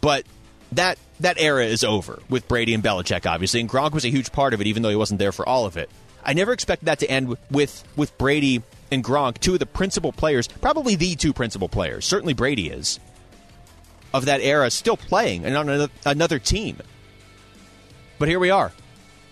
But 0.00 0.24
that 0.72 0.98
that 1.20 1.38
era 1.38 1.66
is 1.66 1.84
over 1.84 2.22
with 2.30 2.48
Brady 2.48 2.72
and 2.72 2.82
Belichick, 2.82 3.30
obviously, 3.30 3.60
and 3.60 3.68
Gronk 3.68 3.92
was 3.92 4.06
a 4.06 4.10
huge 4.10 4.32
part 4.32 4.54
of 4.54 4.62
it, 4.62 4.66
even 4.68 4.82
though 4.82 4.88
he 4.88 4.96
wasn't 4.96 5.18
there 5.18 5.32
for 5.32 5.46
all 5.46 5.66
of 5.66 5.76
it. 5.76 5.90
I 6.24 6.32
never 6.32 6.54
expected 6.54 6.86
that 6.86 7.00
to 7.00 7.10
end 7.10 7.36
with 7.50 7.84
with 7.94 8.16
Brady 8.16 8.62
and 8.90 9.04
Gronk, 9.04 9.36
two 9.36 9.52
of 9.52 9.58
the 9.58 9.66
principal 9.66 10.12
players, 10.12 10.48
probably 10.48 10.94
the 10.94 11.14
two 11.14 11.34
principal 11.34 11.68
players. 11.68 12.06
Certainly 12.06 12.32
Brady 12.32 12.70
is 12.70 12.98
of 14.14 14.26
that 14.26 14.40
era, 14.40 14.70
still 14.70 14.96
playing 14.96 15.44
and 15.44 15.56
on 15.56 15.90
another 16.06 16.38
team. 16.38 16.78
But 18.18 18.28
here 18.28 18.38
we 18.38 18.50
are. 18.50 18.68
I 18.68 18.72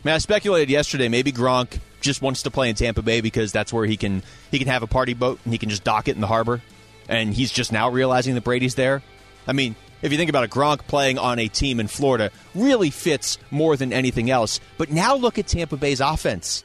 mean, 0.04 0.14
I 0.14 0.18
speculated 0.18 0.68
yesterday 0.68 1.08
maybe 1.08 1.30
Gronk 1.30 1.78
just 2.00 2.20
wants 2.20 2.42
to 2.42 2.50
play 2.50 2.68
in 2.68 2.74
Tampa 2.74 3.00
Bay 3.00 3.20
because 3.20 3.52
that's 3.52 3.72
where 3.72 3.86
he 3.86 3.96
can 3.96 4.24
he 4.50 4.58
can 4.58 4.66
have 4.66 4.82
a 4.82 4.88
party 4.88 5.14
boat 5.14 5.38
and 5.44 5.54
he 5.54 5.58
can 5.58 5.70
just 5.70 5.84
dock 5.84 6.08
it 6.08 6.16
in 6.16 6.20
the 6.20 6.26
harbor. 6.26 6.60
And 7.08 7.32
he's 7.32 7.52
just 7.52 7.70
now 7.70 7.90
realizing 7.90 8.34
that 8.34 8.42
Brady's 8.42 8.74
there. 8.74 9.02
I 9.46 9.52
mean, 9.52 9.76
if 10.02 10.10
you 10.10 10.18
think 10.18 10.30
about 10.30 10.42
it, 10.42 10.50
Gronk 10.50 10.86
playing 10.88 11.16
on 11.16 11.38
a 11.38 11.46
team 11.46 11.78
in 11.78 11.86
Florida 11.86 12.32
really 12.52 12.90
fits 12.90 13.38
more 13.52 13.76
than 13.76 13.92
anything 13.92 14.30
else. 14.30 14.58
But 14.78 14.90
now 14.90 15.14
look 15.14 15.38
at 15.38 15.46
Tampa 15.46 15.76
Bay's 15.76 16.00
offense. 16.00 16.64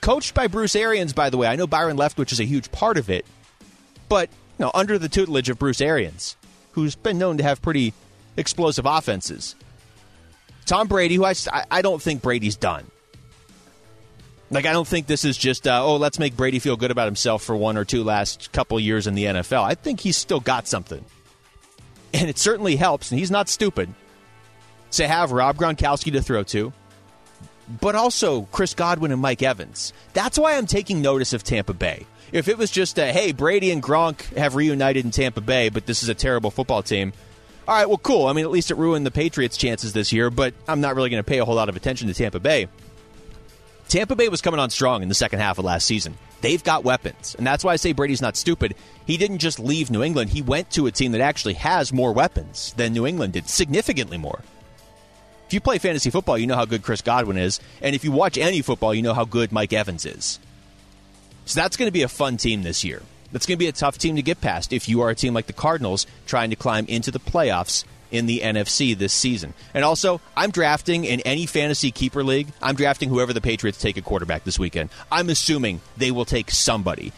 Coached 0.00 0.34
by 0.34 0.48
Bruce 0.48 0.74
Arians, 0.74 1.12
by 1.12 1.30
the 1.30 1.36
way. 1.36 1.46
I 1.46 1.54
know 1.54 1.68
Byron 1.68 1.96
Leftwich 1.96 2.32
is 2.32 2.40
a 2.40 2.44
huge 2.44 2.72
part 2.72 2.98
of 2.98 3.08
it, 3.08 3.24
but 4.08 4.28
you 4.58 4.64
know, 4.64 4.72
under 4.74 4.98
the 4.98 5.08
tutelage 5.08 5.48
of 5.48 5.60
Bruce 5.60 5.80
Arians, 5.80 6.36
who's 6.72 6.94
been 6.94 7.18
known 7.18 7.38
to 7.38 7.44
have 7.44 7.62
pretty 7.62 7.92
explosive 8.36 8.86
offenses. 8.86 9.54
Tom 10.66 10.88
Brady, 10.88 11.16
who 11.16 11.24
I, 11.24 11.34
I 11.70 11.82
don't 11.82 12.00
think 12.00 12.22
Brady's 12.22 12.56
done. 12.56 12.86
Like, 14.50 14.66
I 14.66 14.72
don't 14.72 14.86
think 14.86 15.06
this 15.06 15.24
is 15.24 15.38
just, 15.38 15.66
uh, 15.66 15.82
oh, 15.82 15.96
let's 15.96 16.18
make 16.18 16.36
Brady 16.36 16.58
feel 16.58 16.76
good 16.76 16.90
about 16.90 17.06
himself 17.06 17.42
for 17.42 17.56
one 17.56 17.78
or 17.78 17.86
two 17.86 18.04
last 18.04 18.52
couple 18.52 18.78
years 18.78 19.06
in 19.06 19.14
the 19.14 19.24
NFL. 19.24 19.62
I 19.62 19.74
think 19.74 20.00
he's 20.00 20.16
still 20.16 20.40
got 20.40 20.68
something. 20.68 21.04
And 22.12 22.28
it 22.28 22.36
certainly 22.36 22.76
helps, 22.76 23.10
and 23.10 23.18
he's 23.18 23.30
not 23.30 23.48
stupid, 23.48 23.88
to 24.92 25.08
have 25.08 25.32
Rob 25.32 25.56
Gronkowski 25.56 26.12
to 26.12 26.20
throw 26.20 26.42
to, 26.44 26.72
but 27.80 27.94
also 27.94 28.42
Chris 28.52 28.74
Godwin 28.74 29.12
and 29.12 29.22
Mike 29.22 29.42
Evans. 29.42 29.94
That's 30.12 30.38
why 30.38 30.58
I'm 30.58 30.66
taking 30.66 31.00
notice 31.00 31.32
of 31.32 31.42
Tampa 31.42 31.72
Bay. 31.72 32.04
If 32.32 32.48
it 32.48 32.56
was 32.56 32.70
just 32.70 32.98
a, 32.98 33.12
hey, 33.12 33.32
Brady 33.32 33.70
and 33.70 33.82
Gronk 33.82 34.34
have 34.36 34.54
reunited 34.54 35.04
in 35.04 35.10
Tampa 35.10 35.42
Bay, 35.42 35.68
but 35.68 35.84
this 35.84 36.02
is 36.02 36.08
a 36.08 36.14
terrible 36.14 36.50
football 36.50 36.82
team, 36.82 37.12
all 37.68 37.76
right, 37.76 37.88
well, 37.88 37.98
cool. 37.98 38.26
I 38.26 38.32
mean, 38.32 38.44
at 38.44 38.50
least 38.50 38.72
it 38.72 38.76
ruined 38.76 39.06
the 39.06 39.10
Patriots' 39.12 39.56
chances 39.56 39.92
this 39.92 40.12
year, 40.12 40.30
but 40.30 40.52
I'm 40.66 40.80
not 40.80 40.96
really 40.96 41.10
going 41.10 41.22
to 41.22 41.28
pay 41.28 41.38
a 41.38 41.44
whole 41.44 41.54
lot 41.54 41.68
of 41.68 41.76
attention 41.76 42.08
to 42.08 42.14
Tampa 42.14 42.40
Bay. 42.40 42.66
Tampa 43.88 44.16
Bay 44.16 44.28
was 44.28 44.40
coming 44.40 44.58
on 44.58 44.70
strong 44.70 45.02
in 45.02 45.08
the 45.08 45.14
second 45.14 45.38
half 45.38 45.58
of 45.58 45.64
last 45.64 45.86
season. 45.86 46.16
They've 46.40 46.64
got 46.64 46.82
weapons, 46.82 47.36
and 47.36 47.46
that's 47.46 47.62
why 47.62 47.72
I 47.72 47.76
say 47.76 47.92
Brady's 47.92 48.22
not 48.22 48.36
stupid. 48.36 48.74
He 49.06 49.16
didn't 49.16 49.38
just 49.38 49.60
leave 49.60 49.90
New 49.90 50.02
England, 50.02 50.30
he 50.30 50.42
went 50.42 50.70
to 50.70 50.86
a 50.86 50.90
team 50.90 51.12
that 51.12 51.20
actually 51.20 51.54
has 51.54 51.92
more 51.92 52.12
weapons 52.12 52.74
than 52.76 52.94
New 52.94 53.06
England 53.06 53.34
did, 53.34 53.48
significantly 53.48 54.18
more. 54.18 54.42
If 55.46 55.54
you 55.54 55.60
play 55.60 55.78
fantasy 55.78 56.10
football, 56.10 56.38
you 56.38 56.46
know 56.46 56.56
how 56.56 56.64
good 56.64 56.82
Chris 56.82 57.02
Godwin 57.02 57.36
is, 57.36 57.60
and 57.80 57.94
if 57.94 58.02
you 58.02 58.10
watch 58.10 58.38
any 58.38 58.62
football, 58.62 58.94
you 58.94 59.02
know 59.02 59.14
how 59.14 59.26
good 59.26 59.52
Mike 59.52 59.72
Evans 59.72 60.04
is. 60.06 60.40
So 61.44 61.60
that's 61.60 61.76
going 61.76 61.88
to 61.88 61.92
be 61.92 62.02
a 62.02 62.08
fun 62.08 62.36
team 62.36 62.62
this 62.62 62.84
year. 62.84 63.02
That's 63.32 63.46
going 63.46 63.56
to 63.56 63.64
be 63.64 63.68
a 63.68 63.72
tough 63.72 63.98
team 63.98 64.16
to 64.16 64.22
get 64.22 64.40
past 64.40 64.72
if 64.72 64.88
you 64.88 65.00
are 65.00 65.10
a 65.10 65.14
team 65.14 65.34
like 65.34 65.46
the 65.46 65.52
Cardinals 65.52 66.06
trying 66.26 66.50
to 66.50 66.56
climb 66.56 66.86
into 66.86 67.10
the 67.10 67.18
playoffs 67.18 67.84
in 68.10 68.26
the 68.26 68.40
NFC 68.40 68.96
this 68.96 69.12
season. 69.12 69.54
And 69.72 69.84
also, 69.84 70.20
I'm 70.36 70.50
drafting 70.50 71.04
in 71.04 71.20
any 71.20 71.46
fantasy 71.46 71.90
keeper 71.90 72.22
league, 72.22 72.48
I'm 72.60 72.76
drafting 72.76 73.08
whoever 73.08 73.32
the 73.32 73.40
Patriots 73.40 73.78
take 73.78 73.96
a 73.96 74.02
quarterback 74.02 74.44
this 74.44 74.58
weekend. 74.58 74.90
I'm 75.10 75.30
assuming 75.30 75.80
they 75.96 76.10
will 76.10 76.26
take 76.26 76.50
somebody. 76.50 77.12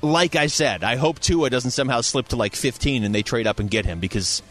Like 0.00 0.36
I 0.36 0.48
said, 0.48 0.82
I 0.82 0.96
hope 0.96 1.20
Tua 1.20 1.50
doesn't 1.50 1.70
somehow 1.72 2.00
slip 2.00 2.28
to 2.28 2.36
like 2.36 2.56
15 2.56 3.04
and 3.04 3.14
they 3.14 3.22
trade 3.22 3.46
up 3.46 3.60
and 3.60 3.70
get 3.70 3.84
him 3.84 4.00
because 4.00 4.42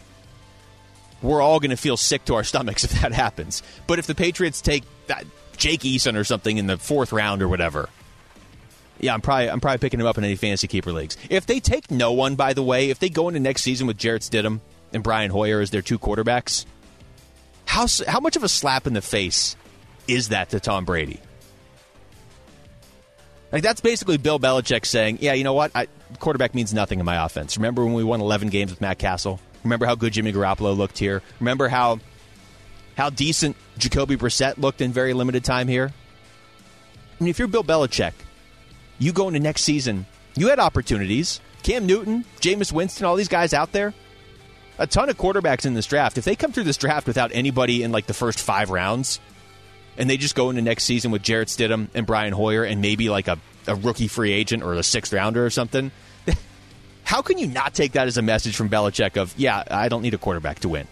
we're 1.20 1.42
all 1.42 1.58
going 1.58 1.70
to 1.70 1.76
feel 1.76 1.96
sick 1.96 2.24
to 2.26 2.34
our 2.34 2.44
stomachs 2.44 2.84
if 2.84 3.00
that 3.02 3.12
happens. 3.12 3.62
But 3.86 3.98
if 3.98 4.06
the 4.06 4.14
Patriots 4.14 4.60
take 4.60 4.84
that 5.08 5.24
Jake 5.56 5.80
Eason 5.80 6.16
or 6.16 6.24
something 6.24 6.58
in 6.58 6.66
the 6.66 6.78
fourth 6.78 7.12
round 7.12 7.42
or 7.42 7.48
whatever, 7.48 7.88
yeah, 9.00 9.14
I'm 9.14 9.20
probably 9.20 9.50
I'm 9.50 9.60
probably 9.60 9.78
picking 9.78 10.00
him 10.00 10.06
up 10.06 10.18
in 10.18 10.24
any 10.24 10.36
fantasy 10.36 10.68
keeper 10.68 10.92
leagues. 10.92 11.16
If 11.30 11.46
they 11.46 11.60
take 11.60 11.90
no 11.90 12.12
one, 12.12 12.36
by 12.36 12.54
the 12.54 12.62
way, 12.62 12.90
if 12.90 12.98
they 12.98 13.08
go 13.08 13.28
into 13.28 13.40
next 13.40 13.62
season 13.62 13.86
with 13.86 13.98
Jarrett 13.98 14.22
Stidham 14.22 14.60
and 14.92 15.02
Brian 15.02 15.30
Hoyer 15.30 15.60
as 15.60 15.70
their 15.70 15.82
two 15.82 15.98
quarterbacks, 15.98 16.64
how 17.66 17.86
how 18.06 18.20
much 18.20 18.36
of 18.36 18.44
a 18.44 18.48
slap 18.48 18.86
in 18.86 18.92
the 18.92 19.02
face 19.02 19.56
is 20.06 20.28
that 20.28 20.50
to 20.50 20.60
Tom 20.60 20.84
Brady? 20.84 21.20
Like 23.52 23.62
that's 23.62 23.80
basically 23.80 24.16
Bill 24.16 24.40
Belichick 24.40 24.86
saying, 24.86 25.18
"Yeah, 25.20 25.34
you 25.34 25.44
know 25.44 25.54
what? 25.54 25.70
I, 25.74 25.86
quarterback 26.18 26.54
means 26.54 26.74
nothing 26.74 26.98
in 26.98 27.06
my 27.06 27.24
offense." 27.24 27.56
Remember 27.56 27.84
when 27.84 27.94
we 27.94 28.04
won 28.04 28.20
11 28.20 28.48
games 28.48 28.70
with 28.70 28.80
Matt 28.80 28.98
Cassel? 28.98 29.40
Remember 29.62 29.86
how 29.86 29.94
good 29.94 30.12
Jimmy 30.12 30.32
Garoppolo 30.32 30.76
looked 30.76 30.98
here? 30.98 31.22
Remember 31.40 31.68
how 31.68 32.00
how 32.96 33.10
decent 33.10 33.56
Jacoby 33.78 34.16
Brissett 34.16 34.58
looked 34.58 34.80
in 34.80 34.92
very 34.92 35.14
limited 35.14 35.44
time 35.44 35.68
here? 35.68 35.92
I 37.20 37.24
mean, 37.24 37.30
if 37.30 37.38
you're 37.38 37.48
Bill 37.48 37.64
Belichick, 37.64 38.12
you 38.98 39.12
go 39.12 39.28
into 39.28 39.40
next 39.40 39.62
season, 39.62 40.06
you 40.36 40.48
had 40.48 40.58
opportunities. 40.58 41.40
Cam 41.62 41.86
Newton, 41.86 42.24
Jameis 42.40 42.72
Winston, 42.72 43.06
all 43.06 43.16
these 43.16 43.28
guys 43.28 43.54
out 43.54 43.72
there. 43.72 43.94
A 44.78 44.86
ton 44.86 45.08
of 45.08 45.16
quarterbacks 45.16 45.64
in 45.64 45.74
this 45.74 45.86
draft. 45.86 46.18
If 46.18 46.24
they 46.24 46.36
come 46.36 46.52
through 46.52 46.64
this 46.64 46.76
draft 46.76 47.06
without 47.06 47.30
anybody 47.32 47.82
in 47.82 47.92
like 47.92 48.06
the 48.06 48.14
first 48.14 48.40
five 48.40 48.70
rounds, 48.70 49.20
and 49.96 50.10
they 50.10 50.16
just 50.16 50.34
go 50.34 50.50
into 50.50 50.62
next 50.62 50.84
season 50.84 51.10
with 51.10 51.22
Jarrett 51.22 51.48
Stidham 51.48 51.88
and 51.94 52.06
Brian 52.06 52.32
Hoyer 52.32 52.64
and 52.64 52.80
maybe 52.80 53.08
like 53.08 53.28
a, 53.28 53.38
a 53.66 53.74
rookie 53.76 54.08
free 54.08 54.32
agent 54.32 54.62
or 54.62 54.74
a 54.74 54.82
sixth 54.82 55.12
rounder 55.12 55.44
or 55.46 55.50
something, 55.50 55.92
how 57.04 57.22
can 57.22 57.38
you 57.38 57.46
not 57.46 57.74
take 57.74 57.92
that 57.92 58.08
as 58.08 58.16
a 58.16 58.22
message 58.22 58.56
from 58.56 58.68
Belichick 58.68 59.16
of, 59.16 59.32
yeah, 59.38 59.62
I 59.70 59.88
don't 59.88 60.02
need 60.02 60.14
a 60.14 60.18
quarterback 60.18 60.58
to 60.60 60.68
win? 60.68 60.88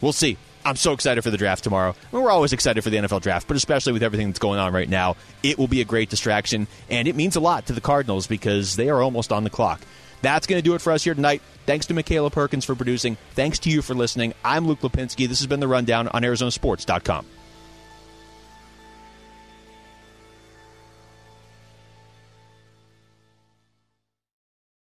We'll 0.00 0.12
see. 0.12 0.36
I'm 0.64 0.76
so 0.76 0.92
excited 0.92 1.22
for 1.22 1.30
the 1.30 1.36
draft 1.36 1.62
tomorrow. 1.62 1.94
we're 2.10 2.30
always 2.30 2.52
excited 2.52 2.82
for 2.82 2.90
the 2.90 2.96
NFL 2.96 3.20
draft, 3.20 3.46
but 3.46 3.56
especially 3.56 3.92
with 3.92 4.02
everything 4.02 4.28
that's 4.28 4.38
going 4.38 4.58
on 4.58 4.72
right 4.72 4.88
now, 4.88 5.16
it 5.42 5.58
will 5.58 5.68
be 5.68 5.82
a 5.82 5.84
great 5.84 6.08
distraction, 6.08 6.66
and 6.88 7.06
it 7.06 7.14
means 7.14 7.36
a 7.36 7.40
lot 7.40 7.66
to 7.66 7.74
the 7.74 7.82
Cardinals 7.82 8.26
because 8.26 8.76
they 8.76 8.88
are 8.88 9.02
almost 9.02 9.30
on 9.30 9.44
the 9.44 9.50
clock. 9.50 9.82
That's 10.22 10.46
going 10.46 10.58
to 10.58 10.64
do 10.64 10.74
it 10.74 10.80
for 10.80 10.90
us 10.92 11.04
here 11.04 11.14
tonight. 11.14 11.42
Thanks 11.66 11.84
to 11.86 11.94
Michaela 11.94 12.30
Perkins 12.30 12.64
for 12.64 12.74
producing. 12.74 13.18
Thanks 13.34 13.58
to 13.60 13.70
you 13.70 13.82
for 13.82 13.94
listening. 13.94 14.32
I'm 14.42 14.66
Luke 14.66 14.80
Lapinski. 14.80 15.28
This 15.28 15.40
has 15.40 15.46
been 15.46 15.60
The 15.60 15.68
Rundown 15.68 16.08
on 16.08 16.22
ArizonaSports.com. 16.22 17.26